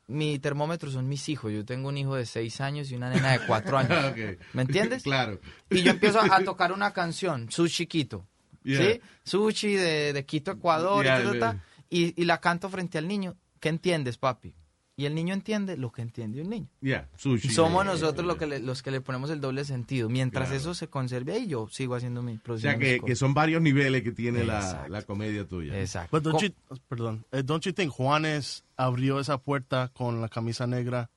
mi 0.09 0.38
termómetro 0.38 0.90
son 0.90 1.09
mis 1.09 1.29
hijos. 1.29 1.53
Yo 1.53 1.64
tengo 1.64 1.88
un 1.88 1.97
hijo 1.97 2.16
de 2.16 2.27
seis 2.27 2.61
años 2.61 2.90
y 2.90 2.97
una 2.97 3.11
nena 3.11 3.33
de 3.33 3.47
cuatro 3.47 3.79
años. 3.79 3.99
Ok. 4.09 4.40
¿Me 4.55 4.62
entiendes? 4.62 5.03
claro. 5.03 5.40
Y 5.71 5.83
yo 5.83 5.92
empiezo 5.92 6.21
a, 6.21 6.42
tocar 6.42 6.73
una 6.73 6.92
canción, 6.92 7.51
Sushi 7.51 7.87
Quito. 7.87 8.27
Yeah. 8.64 8.81
¿Sí? 8.83 9.01
Sushi 9.25 9.75
de, 9.75 10.12
de 10.12 10.25
Quito, 10.25 10.51
Ecuador, 10.53 11.05
y 11.05 11.09
Yeah, 11.09 11.23
ta, 11.23 11.33
ta, 11.33 11.38
ta, 11.38 11.47
man. 11.53 11.62
y, 11.90 12.21
y 12.21 12.25
la 12.25 12.40
canto 12.40 12.68
frente 12.68 12.99
al 12.99 13.07
niño. 13.07 13.37
¿Qué 13.61 13.68
entiendes, 13.68 14.18
papi? 14.18 14.55
Y 14.98 15.06
el 15.06 15.14
niño 15.14 15.32
entiende 15.32 15.76
lo 15.76 15.92
que 15.92 16.02
entiende 16.02 16.42
un 16.42 16.50
niño. 16.50 16.66
Yeah, 16.80 17.08
sushi. 17.16 17.50
Somos 17.50 17.84
Yeah, 17.84 17.92
nosotros 17.92 18.16
yeah. 18.26 18.32
lo 18.32 18.37
que 18.37 18.46
le- 18.48 18.58
los 18.58 18.82
que 18.82 18.90
le 18.90 19.00
ponemos 19.00 19.30
el 19.30 19.40
doble 19.40 19.64
sentido. 19.64 20.08
Mientras 20.08 20.48
Claro. 20.48 20.61
eso 20.61 20.74
se 20.74 20.88
conserve 20.88 21.34
ahí, 21.34 21.46
yo 21.46 21.68
sigo 21.70 21.94
haciendo 21.94 22.20
mi 22.20 22.40
O 22.48 22.58
sea, 22.58 22.76
que, 22.76 22.98
que 23.00 23.14
son 23.14 23.32
varios 23.32 23.62
niveles 23.62 24.02
que 24.02 24.11
tiene 24.11 24.42
la, 24.44 24.87
la 24.88 25.02
comedia 25.02 25.46
tuya. 25.46 25.78
Exacto. 25.80 26.08
But 26.16 26.24
don't 26.24 26.42
you, 26.42 26.50
perdón, 26.88 27.24
eh, 27.30 27.42
don't 27.44 27.64
you 27.64 27.72
think 27.72 27.92
Juanes 27.92 28.64
abrió 28.76 29.20
esa 29.20 29.38
puerta 29.38 29.88
con 29.94 30.20
la 30.20 30.28
camisa 30.28 30.66
negra 30.66 31.08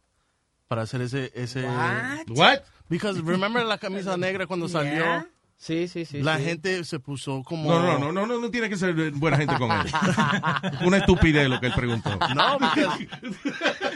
para 0.67 0.83
hacer 0.83 1.01
ese, 1.01 1.31
ese, 1.33 1.65
What? 1.65 2.29
What? 2.37 2.59
because 2.87 3.19
remember 3.21 3.65
la 3.65 3.79
camisa 3.79 4.15
negra 4.15 4.45
cuando 4.45 4.69
salió, 4.69 4.93
Yeah. 4.93 5.27
Sí, 5.61 5.87
sí, 5.87 6.05
sí. 6.05 6.23
la 6.23 6.39
sí. 6.39 6.43
gente 6.45 6.83
se 6.85 6.99
puso 6.99 7.43
como, 7.43 7.69
No, 7.69 7.83
no, 7.83 7.99
no, 7.99 8.11
no, 8.11 8.25
no, 8.25 8.39
no 8.39 8.49
tiene 8.49 8.67
que 8.67 8.75
ser 8.77 9.11
buena 9.11 9.37
gente 9.37 9.55
con 9.59 9.69
él. 9.69 9.85
Una 10.87 10.97
estupidez 10.97 11.47
lo 11.47 11.59
que 11.59 11.67
él 11.67 11.73
preguntó. 11.75 12.17
No, 12.35 12.57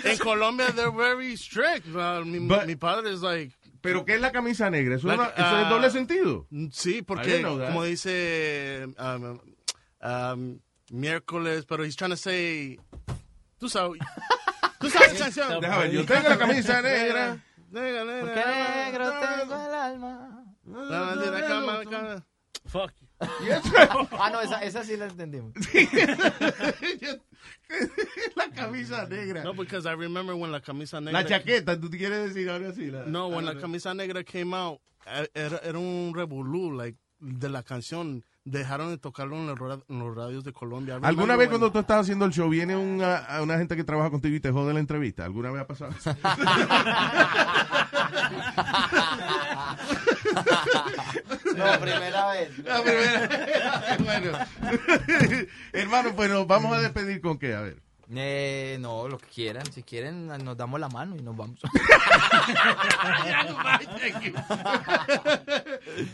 en 0.03 0.17
Colombia 0.19 0.67
they're 0.75 0.91
very 0.95 1.35
strict. 1.35 1.87
Uh, 1.87 2.23
mi, 2.23 2.37
But- 2.37 2.67
mi 2.67 2.75
padre 2.75 3.13
es 3.13 3.21
like, 3.21 3.55
¿Pero 3.81 4.05
qué 4.05 4.13
es 4.13 4.21
la 4.21 4.31
camisa 4.31 4.69
negra? 4.69 4.95
¿Eso, 4.97 5.11
es, 5.11 5.17
Like, 5.17 5.33
una- 5.39 5.47
eso 5.47 5.57
es 5.61 5.69
doble 5.69 5.89
sentido? 5.89 6.47
sí, 6.71 7.01
porque 7.01 7.41
como 7.41 7.83
dice 7.83 8.87
um, 8.99 9.39
um, 10.03 10.59
miércoles, 10.91 11.65
pero 11.65 11.83
he's 11.83 11.95
trying 11.95 12.11
to 12.11 12.15
say, 12.17 12.79
tú 13.59 13.69
sabes, 13.69 13.99
tú 14.79 14.87
sabes 14.91 15.13
la 15.13 15.19
canción. 15.25 15.61
Déjame 15.61 15.83
ver, 15.85 15.91
yo 15.93 16.05
tengo 16.05 16.29
la 16.29 16.37
camisa 16.37 16.81
negra. 16.83 17.37
Negra, 17.71 18.05
negra, 18.05 18.19
Porque 18.21 18.43
negro 18.85 19.13
tengo 19.19 19.65
el 19.67 19.73
alma. 19.73 20.44
La 20.65 20.99
bandera, 20.99 21.47
cama, 21.47 21.83
cama. 21.89 22.25
Fuck 22.67 22.91
you. 22.99 23.05
Ah, 24.19 24.29
no, 24.31 24.41
esa, 24.41 24.61
esa 24.63 24.83
sí 24.83 24.97
la 24.97 25.05
entendimos. 25.05 25.53
la 28.35 28.49
camisa 28.53 29.07
negra. 29.07 29.43
No, 29.43 29.53
because 29.53 29.85
I 29.85 29.93
remember 29.93 30.35
when 30.35 30.51
la 30.51 30.59
camisa 30.59 30.99
negra. 30.99 31.21
La 31.21 31.27
chaqueta, 31.27 31.79
¿tú 31.79 31.89
quieres 31.89 32.33
decir 32.33 32.49
ahora 32.49 32.73
sí? 32.73 32.91
La, 32.91 33.05
No, 33.05 33.27
when 33.27 33.47
Ah, 33.47 33.53
la 33.53 33.61
camisa 33.61 33.93
negra 33.93 34.23
came 34.23 34.55
out, 34.55 34.79
eh, 35.05 35.27
era, 35.33 35.57
era 35.63 35.77
un 35.77 36.13
revolú, 36.15 36.71
like, 36.71 36.97
de 37.19 37.49
la 37.49 37.63
canción. 37.63 38.23
Dejaron 38.45 38.89
de 38.91 38.99
tocarlo 38.99 39.35
en 39.37 39.47
los, 39.47 39.57
ra- 39.57 39.79
en 39.89 39.99
los 39.99 40.15
radios 40.15 40.43
de 40.43 40.53
Colombia. 40.53 40.99
¿Alguna 41.01 41.35
vez 41.35 41.49
cuando 41.49 41.71
tú 41.71 41.79
estás 41.79 42.01
haciendo 42.01 42.25
el 42.25 42.31
show 42.31 42.47
viene 42.47 42.75
una, 42.75 43.17
a 43.17 43.41
una 43.41 43.57
gente 43.57 43.75
que 43.75 43.83
trabaja 43.83 44.11
contigo 44.11 44.35
y 44.35 44.39
te 44.39 44.51
jode 44.51 44.71
la 44.71 44.79
entrevista? 44.79 45.25
¿Alguna 45.25 45.49
vez 45.51 45.63
ha 45.63 45.67
pasado? 45.67 45.93
No, 51.55 51.79
primera 51.79 52.31
vez. 52.31 52.57
La 52.65 52.81
primera. 52.83 53.97
bueno. 53.99 54.37
Hermano, 55.73 56.15
pues 56.15 56.29
nos 56.29 56.47
vamos 56.47 56.75
a 56.75 56.81
despedir 56.81 57.21
con 57.21 57.37
qué, 57.37 57.55
a 57.55 57.61
ver. 57.61 57.81
Eh, 58.13 58.77
no, 58.79 59.07
lo 59.07 59.17
que 59.17 59.27
quieran. 59.27 59.65
Si 59.71 59.81
quieren, 59.83 60.27
nos 60.27 60.55
damos 60.57 60.79
la 60.79 60.89
mano 60.89 61.15
y 61.15 61.21
nos 61.21 61.35
vamos. 61.35 61.59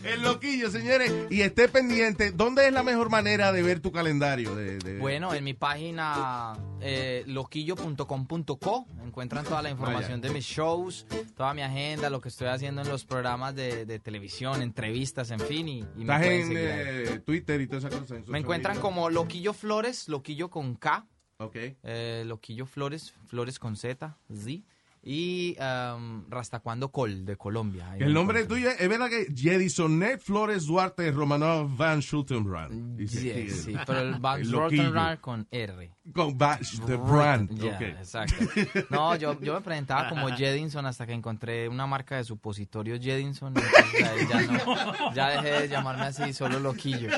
El 0.04 0.22
loquillo, 0.22 0.70
señores. 0.70 1.12
Y 1.30 1.42
esté 1.42 1.68
pendiente. 1.68 2.30
¿Dónde 2.32 2.66
es 2.66 2.72
la 2.72 2.82
mejor 2.82 3.10
manera 3.10 3.52
de 3.52 3.62
ver 3.62 3.80
tu 3.80 3.92
calendario? 3.92 4.54
De, 4.54 4.78
de- 4.78 4.98
Bueno, 4.98 5.34
en 5.34 5.44
mi 5.44 5.54
página 5.54 6.54
eh, 6.80 7.24
loquillo.com.co 7.26 8.86
encuentran 9.04 9.44
toda 9.44 9.62
la 9.62 9.70
información 9.70 10.20
de 10.20 10.30
mis 10.30 10.44
shows, 10.44 11.06
toda 11.36 11.52
mi 11.54 11.62
agenda, 11.62 12.08
lo 12.10 12.20
que 12.20 12.28
estoy 12.30 12.48
haciendo 12.48 12.82
en 12.82 12.88
los 12.88 13.04
programas 13.04 13.54
de, 13.54 13.84
de 13.84 13.98
televisión, 13.98 14.62
entrevistas, 14.62 15.30
en 15.30 15.40
fin. 15.40 15.68
Y, 15.68 15.78
y 15.96 16.04
me 16.04 16.14
Estás 16.14 16.20
pueden 16.22 16.50
en 16.52 16.56
eh, 16.56 17.20
Twitter 17.24 17.60
y 17.60 17.66
todas 17.66 17.84
esas 17.84 17.98
cosas. 18.00 18.18
en 18.18 18.30
Me 18.30 18.38
encuentran 18.38 18.78
como 18.80 19.10
Loquillo 19.10 19.52
Flores, 19.52 20.08
Loquillo 20.08 20.48
con 20.50 20.74
K, 20.76 21.06
Ok. 21.42 21.56
eh, 21.82 22.24
Loquillo 22.26 22.66
Flores, 22.66 23.12
Flores 23.26 23.58
con 23.58 23.76
Z, 23.76 24.16
Z, 24.32 24.62
y 25.04 25.56
um, 25.58 26.30
Rastacuando 26.30 26.92
Col 26.92 27.24
de 27.24 27.36
Colombia. 27.36 27.96
El 27.98 28.14
nombre 28.14 28.44
tuyo 28.46 28.70
es 28.70 28.88
verdad 28.88 29.08
que 29.10 29.26
Jedisonet 29.34 30.20
Flores 30.20 30.66
Duarte 30.66 31.10
Romanov 31.10 31.76
Van 31.76 32.00
Schultenbrand. 32.00 33.04
Sí, 33.08 33.74
pero 33.84 33.98
el 33.98 34.14
Van. 34.20 34.48
Rottenrar 34.48 35.20
con 35.20 35.48
R. 35.50 35.90
Con 36.14 36.38
Van 36.38 36.60
the 36.86 36.94
Brand. 36.94 37.52
Ya, 37.58 37.74
ok. 37.74 37.80
exacto. 37.82 38.44
No, 38.90 39.16
yo, 39.16 39.40
yo 39.40 39.54
me 39.54 39.60
presentaba 39.60 40.08
como 40.08 40.28
Jedinson 40.28 40.86
hasta 40.86 41.04
que 41.04 41.12
encontré 41.14 41.68
una 41.68 41.84
marca 41.88 42.16
de 42.18 42.22
supositorios 42.22 43.00
Jedinson. 43.00 43.54
ya, 43.54 44.40
no, 44.42 45.14
ya 45.14 45.28
dejé 45.30 45.62
de 45.62 45.68
llamarme 45.68 46.04
así, 46.04 46.32
solo 46.32 46.60
Loquillo. 46.60 47.08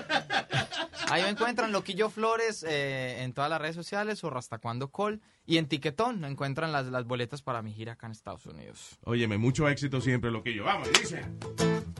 Ahí 1.14 1.22
me 1.22 1.29
encuentran 1.29 1.70
Loquillo 1.70 2.11
Flores 2.11 2.64
eh, 2.68 3.22
en 3.22 3.33
todas 3.33 3.48
las 3.48 3.61
redes 3.61 3.77
sociales 3.77 4.24
o 4.24 4.31
Rastacuando 4.31 4.90
Col. 4.90 5.20
Y 5.46 5.59
en 5.59 5.68
Tiquetón 5.68 6.24
encuentran 6.24 6.72
las, 6.72 6.87
las 6.87 7.05
boletas 7.05 7.42
para 7.42 7.62
mi 7.62 7.72
gira 7.72 7.92
acá 7.92 8.07
en 8.07 8.12
Estados 8.12 8.46
Unidos. 8.46 8.98
Óyeme, 9.05 9.38
mucho 9.38 9.68
éxito 9.68 10.00
siempre, 10.00 10.31
Loquillo. 10.31 10.64
Vamos, 10.64 10.88
dice. 11.00 11.24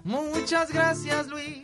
Muchas 0.03 0.73
gracias, 0.73 1.29
Luis. 1.29 1.63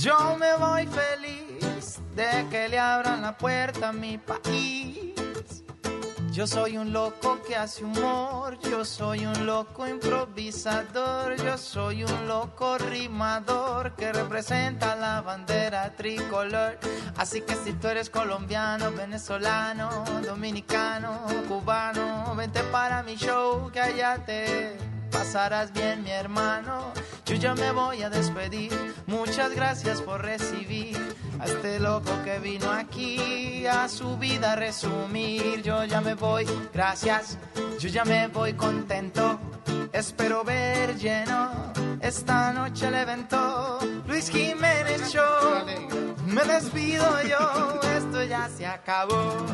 Yo 0.00 0.36
me 0.38 0.54
voy 0.56 0.86
feliz 0.86 2.00
de 2.14 2.46
que 2.50 2.68
le 2.68 2.78
abran 2.78 3.22
la 3.22 3.36
puerta 3.36 3.88
a 3.88 3.92
mi 3.92 4.18
país. 4.18 5.14
Yo 6.34 6.48
soy 6.48 6.76
un 6.76 6.92
loco 6.92 7.40
que 7.46 7.54
hace 7.54 7.84
humor, 7.84 8.58
yo 8.58 8.84
soy 8.84 9.24
un 9.24 9.46
loco 9.46 9.86
improvisador, 9.86 11.36
yo 11.36 11.56
soy 11.56 12.02
un 12.02 12.26
loco 12.26 12.76
rimador 12.76 13.94
que 13.94 14.12
representa 14.12 14.96
la 14.96 15.20
bandera 15.20 15.94
tricolor. 15.94 16.76
Así 17.16 17.40
que 17.42 17.54
si 17.54 17.72
tú 17.74 17.86
eres 17.86 18.10
colombiano, 18.10 18.90
venezolano, 18.90 20.04
dominicano, 20.26 21.20
cubano, 21.46 22.34
vente 22.34 22.64
para 22.64 23.04
mi 23.04 23.14
show 23.14 23.70
que 23.70 23.78
pasarás 25.14 25.72
bien, 25.72 26.02
mi 26.02 26.10
hermano. 26.10 26.92
Yo 27.24 27.36
ya 27.36 27.54
me 27.54 27.70
voy 27.70 28.02
a 28.02 28.10
despedir. 28.10 28.72
Muchas 29.06 29.54
gracias 29.54 30.02
por 30.02 30.22
recibir 30.22 30.98
a 31.38 31.44
este 31.44 31.78
loco 31.78 32.10
que 32.24 32.38
vino 32.40 32.70
aquí 32.70 33.64
a 33.66 33.88
su 33.88 34.18
vida 34.18 34.52
a 34.52 34.56
resumir. 34.56 35.62
Yo 35.62 35.84
ya 35.84 36.00
me 36.00 36.14
voy, 36.14 36.44
gracias. 36.72 37.38
Yo 37.78 37.88
ya 37.88 38.04
me 38.04 38.26
voy 38.26 38.54
contento. 38.54 39.38
Espero 39.92 40.42
ver 40.42 40.96
lleno 40.96 41.72
esta 42.00 42.52
noche 42.52 42.88
el 42.88 42.94
evento. 42.94 43.78
Luis 44.06 44.28
Jiménez 44.28 45.12
Show. 45.12 45.64
Me 46.26 46.42
despido 46.42 47.22
yo. 47.22 47.80
Esto 47.96 48.24
ya 48.24 48.48
se 48.48 48.66
acabó. 48.66 49.46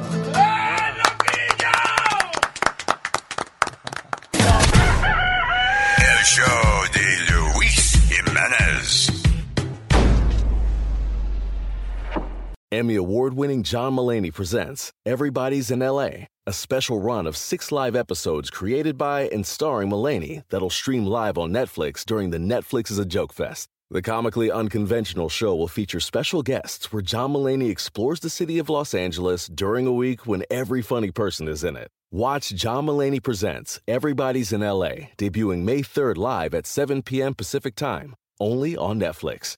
El 6.20 6.26
show 6.26 6.85
de 6.92 7.33
Luis 7.33 7.96
Jiménez. 8.11 9.11
Emmy 12.70 12.94
award 12.96 13.33
winning 13.33 13.62
John 13.62 13.94
Mullaney 13.94 14.30
presents 14.30 14.92
Everybody's 15.06 15.70
in 15.70 15.78
LA, 15.78 16.26
a 16.46 16.52
special 16.52 17.00
run 17.00 17.26
of 17.26 17.38
six 17.38 17.72
live 17.72 17.96
episodes 17.96 18.50
created 18.50 18.98
by 18.98 19.30
and 19.33 19.46
starring 19.46 19.88
Mullaney 19.88 20.42
that'll 20.50 20.68
stream 20.68 21.06
live 21.06 21.38
on 21.38 21.52
Netflix 21.52 22.04
during 22.04 22.28
the 22.28 22.37
Netflix 22.37 22.90
is 22.90 22.98
a 22.98 23.06
Joke 23.06 23.33
Fest. 23.33 23.70
The 23.90 24.02
comically 24.02 24.50
unconventional 24.50 25.30
show 25.30 25.56
will 25.56 25.68
feature 25.68 26.00
special 26.00 26.42
guests 26.42 26.92
where 26.92 27.00
John 27.00 27.33
Mullaney 27.33 27.70
explores 27.70 28.20
the 28.20 28.28
city 28.28 28.59
of 28.59 28.68
Los 28.68 28.92
Angeles 28.92 29.46
during 29.46 29.87
a 29.87 29.92
week 29.92 30.26
when 30.26 30.44
every 30.50 30.83
funny 30.83 31.12
person 31.12 31.48
is 31.48 31.64
in 31.64 31.76
it. 31.76 31.88
Watch 32.12 32.49
John 32.49 32.87
Mullaney 32.87 33.20
Presents 33.20 33.79
Everybody's 33.87 34.53
in 34.53 34.62
LA, 34.62 35.11
debuting 35.16 35.62
May 35.62 35.81
3rd 35.81 36.16
live 36.16 36.55
at 36.55 36.66
7 36.66 37.03
p.m. 37.03 37.37
Pacific 37.37 37.77
Time, 37.77 38.16
only 38.40 38.77
on 38.77 38.99
Netflix. 38.99 39.55